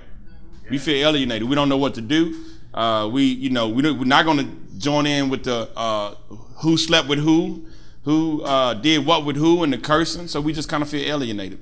We 0.70 0.78
feel 0.78 1.08
alienated. 1.08 1.48
We 1.48 1.56
don't 1.56 1.70
know 1.70 1.78
what 1.78 1.94
to 1.96 2.02
do. 2.02 2.44
Uh, 2.74 3.10
we, 3.12 3.24
you 3.24 3.50
know, 3.50 3.70
we 3.70 3.88
are 3.88 3.94
not 4.06 4.26
going 4.26 4.38
to 4.38 4.78
join 4.78 5.06
in 5.06 5.30
with 5.30 5.44
the 5.46 5.70
uh, 5.76 6.16
who 6.62 6.78
slept 6.78 7.08
with 7.08 7.20
who, 7.20 7.66
who 8.04 8.44
uh, 8.44 8.74
did 8.74 9.06
what 9.06 9.26
with 9.26 9.38
who, 9.38 9.64
and 9.64 9.72
the 9.72 9.78
cursing. 9.78 10.28
So 10.28 10.42
we 10.42 10.54
just 10.54 10.68
kind 10.68 10.84
of 10.84 10.90
feel 10.90 11.08
alienated. 11.10 11.60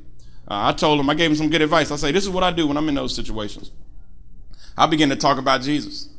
Uh, 0.47 0.69
I 0.69 0.73
told 0.73 0.99
him, 0.99 1.09
I 1.09 1.13
gave 1.13 1.29
him 1.29 1.37
some 1.37 1.49
good 1.49 1.61
advice. 1.61 1.91
I 1.91 1.95
say, 1.97 2.11
this 2.11 2.23
is 2.23 2.29
what 2.29 2.43
I 2.43 2.51
do 2.51 2.67
when 2.67 2.77
I'm 2.77 2.89
in 2.89 2.95
those 2.95 3.15
situations. 3.15 3.71
I 4.77 4.87
begin 4.87 5.09
to 5.09 5.15
talk 5.15 5.37
about 5.37 5.61
Jesus. 5.61 6.09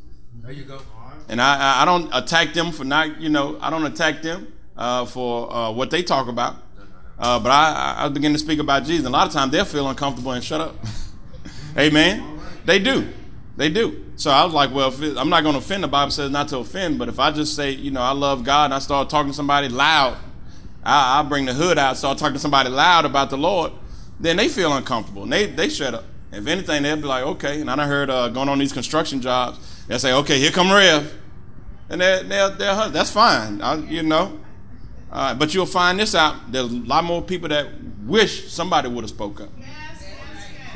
There 0.42 0.52
you 0.52 0.64
go. 0.64 0.80
And 1.28 1.40
I, 1.40 1.82
I 1.82 1.84
don't 1.84 2.08
attack 2.12 2.52
them 2.52 2.70
for 2.70 2.84
not, 2.84 3.20
you 3.20 3.30
know, 3.30 3.58
I 3.60 3.70
don't 3.70 3.84
attack 3.84 4.22
them 4.22 4.52
uh, 4.76 5.06
for 5.06 5.52
uh, 5.52 5.70
what 5.72 5.90
they 5.90 6.02
talk 6.02 6.28
about. 6.28 6.56
but 7.18 7.46
I, 7.46 7.94
I 7.98 8.08
begin 8.10 8.32
to 8.32 8.38
speak 8.38 8.60
about 8.60 8.84
Jesus. 8.84 9.06
And 9.06 9.14
a 9.14 9.18
lot 9.18 9.26
of 9.26 9.32
times 9.32 9.50
they'll 9.50 9.64
feel 9.64 9.88
uncomfortable 9.88 10.32
and 10.32 10.44
shut 10.44 10.60
up. 10.60 10.76
Amen. 11.78 12.33
They 12.64 12.78
do. 12.78 13.08
They 13.56 13.68
do. 13.68 14.04
So 14.16 14.30
I 14.30 14.44
was 14.44 14.54
like, 14.54 14.72
well, 14.72 14.92
it, 15.02 15.16
I'm 15.16 15.28
not 15.28 15.42
going 15.42 15.54
to 15.54 15.58
offend. 15.58 15.84
The 15.84 15.88
Bible 15.88 16.10
says 16.10 16.30
not 16.30 16.48
to 16.48 16.58
offend. 16.58 16.98
But 16.98 17.08
if 17.08 17.18
I 17.18 17.30
just 17.30 17.54
say, 17.54 17.70
you 17.70 17.90
know, 17.90 18.00
I 18.00 18.12
love 18.12 18.44
God 18.44 18.66
and 18.66 18.74
I 18.74 18.78
start 18.78 19.10
talking 19.10 19.30
to 19.30 19.36
somebody 19.36 19.68
loud, 19.68 20.16
I, 20.82 21.20
I 21.20 21.22
bring 21.22 21.46
the 21.46 21.54
hood 21.54 21.78
out, 21.78 21.96
start 21.96 22.18
talking 22.18 22.34
to 22.34 22.40
somebody 22.40 22.68
loud 22.68 23.04
about 23.04 23.30
the 23.30 23.38
Lord, 23.38 23.72
then 24.18 24.36
they 24.36 24.48
feel 24.48 24.72
uncomfortable 24.72 25.24
and 25.24 25.32
they, 25.32 25.46
they 25.46 25.68
shut 25.68 25.94
up. 25.94 26.04
If 26.32 26.46
anything, 26.46 26.82
they'll 26.82 26.96
be 26.96 27.02
like, 27.02 27.24
okay. 27.24 27.60
And 27.60 27.70
I 27.70 27.76
done 27.76 27.88
heard 27.88 28.10
uh, 28.10 28.28
going 28.28 28.48
on 28.48 28.58
these 28.58 28.72
construction 28.72 29.20
jobs, 29.20 29.84
they'll 29.86 29.98
say, 29.98 30.12
okay, 30.12 30.38
here 30.38 30.50
come 30.50 30.72
Rev. 30.72 31.12
And 31.90 32.00
they're, 32.00 32.22
they're, 32.24 32.50
they're 32.50 32.88
that's 32.88 33.10
fine, 33.10 33.60
I, 33.60 33.76
you 33.76 34.02
know. 34.02 34.40
Uh, 35.12 35.32
but 35.34 35.54
you'll 35.54 35.66
find 35.66 35.98
this 36.00 36.14
out. 36.14 36.50
There's 36.50 36.72
a 36.72 36.76
lot 36.76 37.04
more 37.04 37.22
people 37.22 37.48
that 37.50 37.68
wish 38.04 38.50
somebody 38.50 38.88
would 38.88 39.02
have 39.02 39.10
spoke 39.10 39.40
up. 39.40 39.50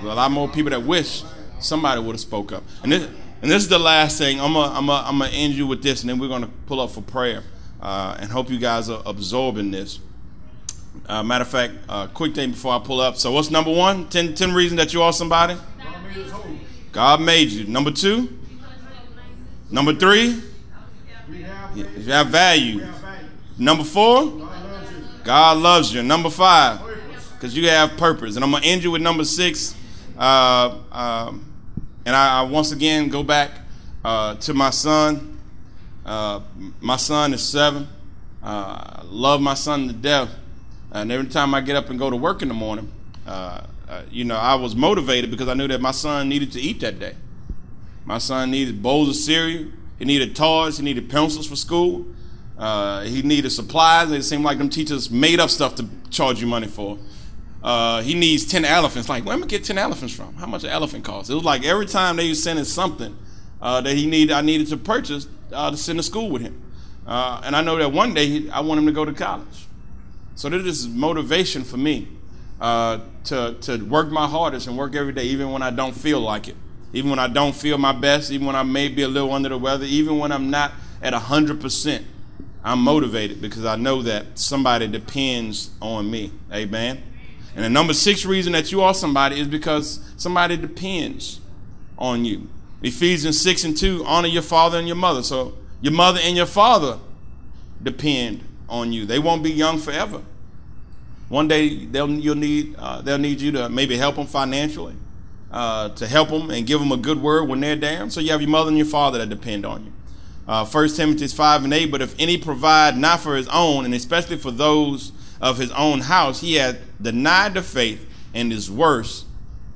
a 0.00 0.04
lot 0.04 0.30
more 0.30 0.48
people 0.48 0.70
that 0.70 0.82
wish 0.82 1.24
Somebody 1.60 2.00
would 2.00 2.12
have 2.12 2.20
spoke 2.20 2.52
up. 2.52 2.62
And 2.82 2.92
this, 2.92 3.08
and 3.42 3.50
this 3.50 3.62
is 3.62 3.68
the 3.68 3.78
last 3.78 4.18
thing. 4.18 4.40
I'm 4.40 4.52
gonna, 4.52 4.74
I'm 4.74 4.86
gonna, 4.86 5.08
I'm 5.08 5.18
gonna 5.18 5.30
end 5.30 5.54
you 5.54 5.66
with 5.66 5.82
this, 5.82 6.02
and 6.02 6.10
then 6.10 6.18
we're 6.18 6.28
gonna 6.28 6.50
pull 6.66 6.80
up 6.80 6.90
for 6.90 7.02
prayer, 7.02 7.42
uh, 7.80 8.16
and 8.20 8.30
hope 8.30 8.50
you 8.50 8.58
guys 8.58 8.90
are 8.90 9.02
absorbing 9.06 9.70
this. 9.70 10.00
Uh, 11.06 11.22
matter 11.22 11.42
of 11.42 11.48
fact, 11.48 11.74
uh, 11.88 12.06
quick 12.08 12.34
thing 12.34 12.50
before 12.50 12.74
I 12.74 12.78
pull 12.80 13.00
up. 13.00 13.16
So, 13.16 13.30
what's 13.30 13.50
number 13.50 13.72
one? 13.72 14.08
10, 14.08 14.34
10 14.34 14.52
reasons 14.52 14.78
that 14.78 14.92
you 14.92 15.02
are 15.02 15.12
somebody. 15.12 15.56
God 16.92 17.20
made 17.20 17.50
you. 17.50 17.64
Number 17.66 17.90
two. 17.90 18.36
Number 19.70 19.94
three. 19.94 20.42
You 21.76 21.84
have 22.12 22.28
value. 22.28 22.86
Number 23.58 23.84
four. 23.84 24.48
God 25.22 25.58
loves 25.58 25.94
you. 25.94 26.02
Number 26.02 26.30
five. 26.30 26.80
Because 27.34 27.56
you 27.56 27.68
have 27.68 27.96
purpose. 27.96 28.34
And 28.34 28.44
I'm 28.44 28.50
gonna 28.50 28.66
end 28.66 28.82
you 28.82 28.90
with 28.90 29.02
number 29.02 29.24
six. 29.24 29.76
Uh, 30.18 30.78
um, 30.90 31.47
and 32.08 32.16
I, 32.16 32.40
I, 32.40 32.42
once 32.42 32.72
again 32.72 33.10
go 33.10 33.22
back 33.22 33.50
uh, 34.02 34.34
to 34.36 34.54
my 34.54 34.70
son. 34.70 35.38
Uh, 36.06 36.40
my 36.80 36.96
son 36.96 37.34
is 37.34 37.42
seven. 37.42 37.86
Uh, 38.42 38.46
I 38.46 39.02
love 39.04 39.42
my 39.42 39.52
son 39.52 39.88
to 39.88 39.92
death. 39.92 40.34
And 40.90 41.12
every 41.12 41.28
time 41.28 41.54
I 41.54 41.60
get 41.60 41.76
up 41.76 41.90
and 41.90 41.98
go 41.98 42.08
to 42.08 42.16
work 42.16 42.40
in 42.40 42.48
the 42.48 42.54
morning, 42.54 42.90
uh, 43.26 43.60
uh, 43.86 44.02
you 44.10 44.24
know, 44.24 44.36
I 44.36 44.54
was 44.54 44.74
motivated 44.74 45.30
because 45.30 45.48
I 45.48 45.52
knew 45.52 45.68
that 45.68 45.82
my 45.82 45.90
son 45.90 46.30
needed 46.30 46.50
to 46.52 46.60
eat 46.62 46.80
that 46.80 46.98
day. 46.98 47.14
My 48.06 48.16
son 48.16 48.50
needed 48.52 48.82
bowls 48.82 49.10
of 49.10 49.16
cereal. 49.16 49.66
He 49.98 50.06
needed 50.06 50.34
toys. 50.34 50.78
He 50.78 50.84
needed 50.84 51.10
pencils 51.10 51.46
for 51.46 51.56
school. 51.56 52.06
he 53.04 53.20
needed 53.20 53.50
supplies. 53.50 54.10
It 54.12 54.22
seemed 54.22 54.44
like 54.44 54.56
them 54.56 54.70
teachers 54.70 55.10
made 55.10 55.40
up 55.40 55.50
stuff 55.50 55.74
to 55.74 55.86
charge 56.08 56.40
you 56.40 56.46
money 56.46 56.68
for 56.68 56.98
uh, 57.62 58.02
he 58.02 58.14
needs 58.14 58.44
10 58.46 58.64
elephants. 58.64 59.08
Like, 59.08 59.24
where 59.24 59.34
am 59.34 59.42
I 59.42 59.46
get 59.46 59.64
10 59.64 59.78
elephants 59.78 60.14
from? 60.14 60.34
How 60.34 60.46
much 60.46 60.64
an 60.64 60.70
elephant 60.70 61.04
cost? 61.04 61.30
It 61.30 61.34
was 61.34 61.44
like 61.44 61.64
every 61.64 61.86
time 61.86 62.16
they 62.16 62.28
was 62.28 62.42
sending 62.42 62.64
something 62.64 63.16
uh, 63.60 63.80
that 63.80 63.96
he 63.96 64.06
needed, 64.06 64.32
I 64.32 64.40
needed 64.42 64.68
to 64.68 64.76
purchase 64.76 65.26
uh, 65.52 65.70
to 65.70 65.76
send 65.76 65.98
to 65.98 66.02
school 66.02 66.30
with 66.30 66.42
him. 66.42 66.62
Uh, 67.06 67.40
and 67.42 67.56
I 67.56 67.62
know 67.62 67.76
that 67.76 67.90
one 67.90 68.14
day 68.14 68.26
he, 68.26 68.50
I 68.50 68.60
want 68.60 68.78
him 68.78 68.86
to 68.86 68.92
go 68.92 69.04
to 69.04 69.12
college. 69.12 69.66
So 70.34 70.48
this 70.48 70.64
is 70.64 70.86
motivation 70.86 71.64
for 71.64 71.78
me 71.78 72.06
uh, 72.60 73.00
to, 73.24 73.56
to 73.62 73.84
work 73.84 74.10
my 74.10 74.26
hardest 74.26 74.68
and 74.68 74.76
work 74.76 74.94
every 74.94 75.12
day, 75.12 75.24
even 75.24 75.50
when 75.50 75.62
I 75.62 75.70
don't 75.70 75.96
feel 75.96 76.20
like 76.20 76.48
it. 76.48 76.56
Even 76.92 77.10
when 77.10 77.18
I 77.18 77.26
don't 77.26 77.54
feel 77.54 77.76
my 77.76 77.92
best, 77.92 78.30
even 78.30 78.46
when 78.46 78.56
I 78.56 78.62
may 78.62 78.88
be 78.88 79.02
a 79.02 79.08
little 79.08 79.32
under 79.32 79.48
the 79.48 79.58
weather, 79.58 79.84
even 79.84 80.18
when 80.18 80.32
I'm 80.32 80.48
not 80.50 80.72
at 81.02 81.12
100%, 81.12 82.04
I'm 82.64 82.80
motivated 82.80 83.40
because 83.40 83.64
I 83.64 83.76
know 83.76 84.02
that 84.02 84.38
somebody 84.38 84.86
depends 84.86 85.70
on 85.80 86.10
me. 86.10 86.32
Amen. 86.52 87.02
And 87.54 87.64
the 87.64 87.68
number 87.68 87.92
six 87.92 88.24
reason 88.24 88.52
that 88.52 88.70
you 88.70 88.82
are 88.82 88.94
somebody 88.94 89.40
is 89.40 89.48
because 89.48 90.00
somebody 90.16 90.56
depends 90.56 91.40
on 91.96 92.24
you. 92.24 92.48
Ephesians 92.82 93.40
6 93.40 93.64
and 93.64 93.76
2 93.76 94.04
honor 94.06 94.28
your 94.28 94.42
father 94.42 94.78
and 94.78 94.86
your 94.86 94.96
mother. 94.96 95.22
So 95.22 95.54
your 95.80 95.92
mother 95.92 96.20
and 96.22 96.36
your 96.36 96.46
father 96.46 96.98
depend 97.82 98.44
on 98.68 98.92
you. 98.92 99.06
They 99.06 99.18
won't 99.18 99.42
be 99.42 99.50
young 99.50 99.78
forever. 99.78 100.22
One 101.28 101.48
day 101.48 101.84
they'll 101.84 102.10
you'll 102.10 102.36
need 102.36 102.74
uh, 102.78 103.02
they'll 103.02 103.18
need 103.18 103.40
you 103.40 103.52
to 103.52 103.68
maybe 103.68 103.96
help 103.96 104.16
them 104.16 104.26
financially, 104.26 104.94
uh, 105.50 105.90
to 105.90 106.06
help 106.06 106.30
them 106.30 106.50
and 106.50 106.66
give 106.66 106.80
them 106.80 106.90
a 106.90 106.96
good 106.96 107.20
word 107.20 107.48
when 107.48 107.60
they're 107.60 107.76
down. 107.76 108.10
So 108.10 108.20
you 108.20 108.32
have 108.32 108.40
your 108.40 108.50
mother 108.50 108.68
and 108.68 108.78
your 108.78 108.86
father 108.86 109.18
that 109.18 109.28
depend 109.28 109.66
on 109.66 109.84
you. 109.84 109.92
Uh, 110.46 110.64
1 110.64 110.88
Timothy 110.94 111.26
5 111.26 111.64
and 111.64 111.74
8, 111.74 111.90
but 111.90 112.00
if 112.00 112.14
any 112.18 112.38
provide 112.38 112.96
not 112.96 113.20
for 113.20 113.36
his 113.36 113.46
own, 113.48 113.84
and 113.84 113.92
especially 113.92 114.38
for 114.38 114.50
those 114.50 115.12
of 115.42 115.58
his 115.58 115.70
own 115.72 116.00
house, 116.00 116.40
he 116.40 116.54
had 116.54 116.78
denied 117.00 117.54
the 117.54 117.62
faith 117.62 118.08
and 118.34 118.52
is 118.52 118.70
worse 118.70 119.24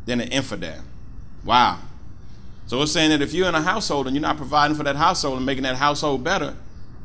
than 0.07 0.21
an 0.21 0.29
infidel. 0.29 0.83
Wow. 1.45 1.79
So 2.67 2.81
it's 2.83 2.93
saying 2.93 3.11
that 3.11 3.23
if 3.23 3.33
you're 3.33 3.49
in 3.49 3.55
a 3.55 3.63
household 3.63 4.07
and 4.07 4.17
you're 4.17 4.23
not 4.23 4.37
providing 4.37 4.77
for 4.77 4.83
that 4.85 4.97
household 4.97 5.37
and 5.37 5.47
making 5.47 5.65
that 5.65 5.77
household 5.77 6.25
better, 6.25 6.55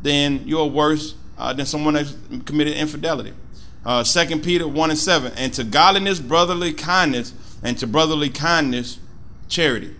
then 0.01 0.43
you're 0.45 0.65
worse 0.65 1.15
uh, 1.37 1.53
than 1.53 1.65
someone 1.65 1.95
that's 1.95 2.15
committed 2.45 2.75
infidelity. 2.75 3.33
Uh, 3.85 4.03
2 4.03 4.39
Peter 4.39 4.67
1 4.67 4.89
and 4.89 4.99
7. 4.99 5.31
And 5.37 5.53
to 5.53 5.63
godliness, 5.63 6.19
brotherly 6.19 6.73
kindness, 6.73 7.33
and 7.63 7.77
to 7.79 7.87
brotherly 7.87 8.29
kindness, 8.29 8.99
charity. 9.47 9.95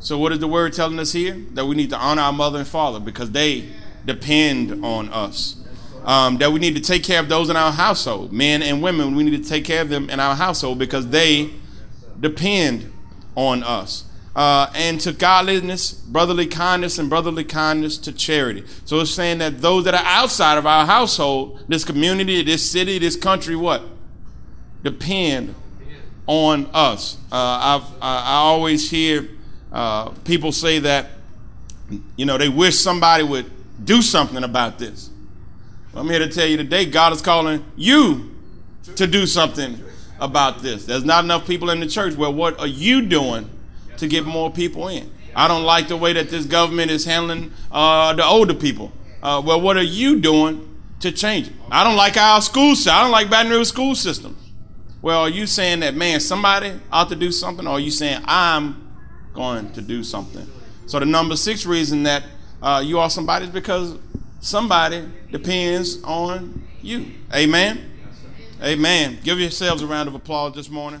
So, 0.00 0.18
what 0.18 0.32
is 0.32 0.40
the 0.40 0.48
word 0.48 0.72
telling 0.72 0.98
us 0.98 1.12
here? 1.12 1.34
That 1.52 1.66
we 1.66 1.76
need 1.76 1.90
to 1.90 1.96
honor 1.96 2.22
our 2.22 2.32
mother 2.32 2.58
and 2.58 2.66
father 2.66 2.98
because 2.98 3.30
they 3.30 3.68
depend 4.04 4.84
on 4.84 5.08
us. 5.10 5.61
Um, 6.04 6.38
that 6.38 6.50
we 6.52 6.58
need 6.58 6.74
to 6.74 6.80
take 6.80 7.04
care 7.04 7.20
of 7.20 7.28
those 7.28 7.48
in 7.48 7.56
our 7.56 7.70
household, 7.70 8.32
men 8.32 8.60
and 8.62 8.82
women. 8.82 9.14
We 9.14 9.22
need 9.22 9.40
to 9.42 9.48
take 9.48 9.64
care 9.64 9.82
of 9.82 9.88
them 9.88 10.10
in 10.10 10.18
our 10.18 10.34
household 10.34 10.78
because 10.78 11.08
they 11.08 11.50
depend 12.18 12.92
on 13.36 13.62
us 13.62 14.04
uh, 14.34 14.70
and 14.74 15.00
to 15.00 15.12
godliness, 15.12 15.92
brotherly 15.92 16.46
kindness, 16.46 16.98
and 16.98 17.10
brotherly 17.10 17.44
kindness 17.44 17.98
to 17.98 18.12
charity. 18.12 18.64
So 18.84 19.00
it's 19.00 19.10
saying 19.10 19.38
that 19.38 19.60
those 19.60 19.84
that 19.84 19.94
are 19.94 20.04
outside 20.04 20.58
of 20.58 20.66
our 20.66 20.86
household, 20.86 21.60
this 21.68 21.84
community, 21.84 22.42
this 22.42 22.68
city, 22.68 22.98
this 22.98 23.16
country, 23.16 23.56
what? 23.56 23.82
Depend 24.82 25.54
on 26.26 26.68
us. 26.72 27.18
Uh, 27.30 27.80
I've, 27.80 28.02
I, 28.02 28.36
always 28.36 28.90
hear 28.90 29.28
uh, 29.70 30.10
people 30.24 30.52
say 30.52 30.78
that, 30.78 31.10
you 32.16 32.24
know, 32.24 32.38
they 32.38 32.48
wish 32.48 32.78
somebody 32.78 33.24
would 33.24 33.50
do 33.84 34.00
something 34.00 34.42
about 34.42 34.78
this. 34.78 35.10
I'm 35.94 36.08
here 36.08 36.20
to 36.20 36.28
tell 36.28 36.46
you 36.46 36.56
today, 36.56 36.86
God 36.86 37.12
is 37.12 37.20
calling 37.20 37.64
you 37.76 38.34
to 38.96 39.06
do 39.06 39.26
something 39.26 39.78
about 40.20 40.62
this. 40.62 40.86
There's 40.86 41.04
not 41.04 41.24
enough 41.24 41.46
people 41.46 41.70
in 41.70 41.80
the 41.80 41.86
church. 41.86 42.14
Well, 42.14 42.32
what 42.32 42.58
are 42.58 42.66
you 42.66 43.02
doing 43.02 43.50
to 44.02 44.08
get 44.08 44.26
more 44.26 44.50
people 44.50 44.88
in. 44.88 45.10
I 45.34 45.48
don't 45.48 45.62
like 45.62 45.88
the 45.88 45.96
way 45.96 46.12
that 46.12 46.28
this 46.28 46.44
government 46.44 46.90
is 46.90 47.04
handling 47.04 47.52
uh, 47.70 48.12
the 48.14 48.24
older 48.24 48.52
people. 48.52 48.92
Uh, 49.22 49.40
well, 49.44 49.60
what 49.60 49.76
are 49.76 49.82
you 49.82 50.20
doing 50.20 50.68
to 51.00 51.12
change 51.12 51.46
it? 51.46 51.54
I 51.70 51.84
don't 51.84 51.96
like 51.96 52.16
our 52.16 52.42
school 52.42 52.74
system. 52.74 52.94
I 52.94 53.02
don't 53.02 53.12
like 53.12 53.30
Baton 53.30 53.50
Rouge 53.50 53.68
school 53.68 53.94
system. 53.94 54.36
Well, 55.00 55.20
are 55.20 55.28
you 55.28 55.46
saying 55.46 55.80
that, 55.80 55.94
man, 55.94 56.20
somebody 56.20 56.72
ought 56.90 57.08
to 57.08 57.16
do 57.16 57.32
something, 57.32 57.66
or 57.66 57.74
are 57.74 57.80
you 57.80 57.90
saying 57.90 58.22
I'm 58.24 58.92
going 59.34 59.72
to 59.72 59.80
do 59.80 60.04
something? 60.04 60.46
So 60.86 60.98
the 60.98 61.06
number 61.06 61.36
six 61.36 61.64
reason 61.64 62.02
that 62.02 62.24
uh, 62.60 62.82
you 62.84 62.98
are 62.98 63.08
somebody 63.08 63.46
is 63.46 63.50
because 63.50 63.96
somebody 64.42 65.08
depends 65.30 66.02
on 66.02 66.62
you. 66.82 67.06
Amen. 67.34 67.90
Amen. 68.62 69.18
Give 69.24 69.40
yourselves 69.40 69.82
a 69.82 69.86
round 69.86 70.08
of 70.08 70.14
applause 70.14 70.54
this 70.54 70.68
morning. 70.68 71.00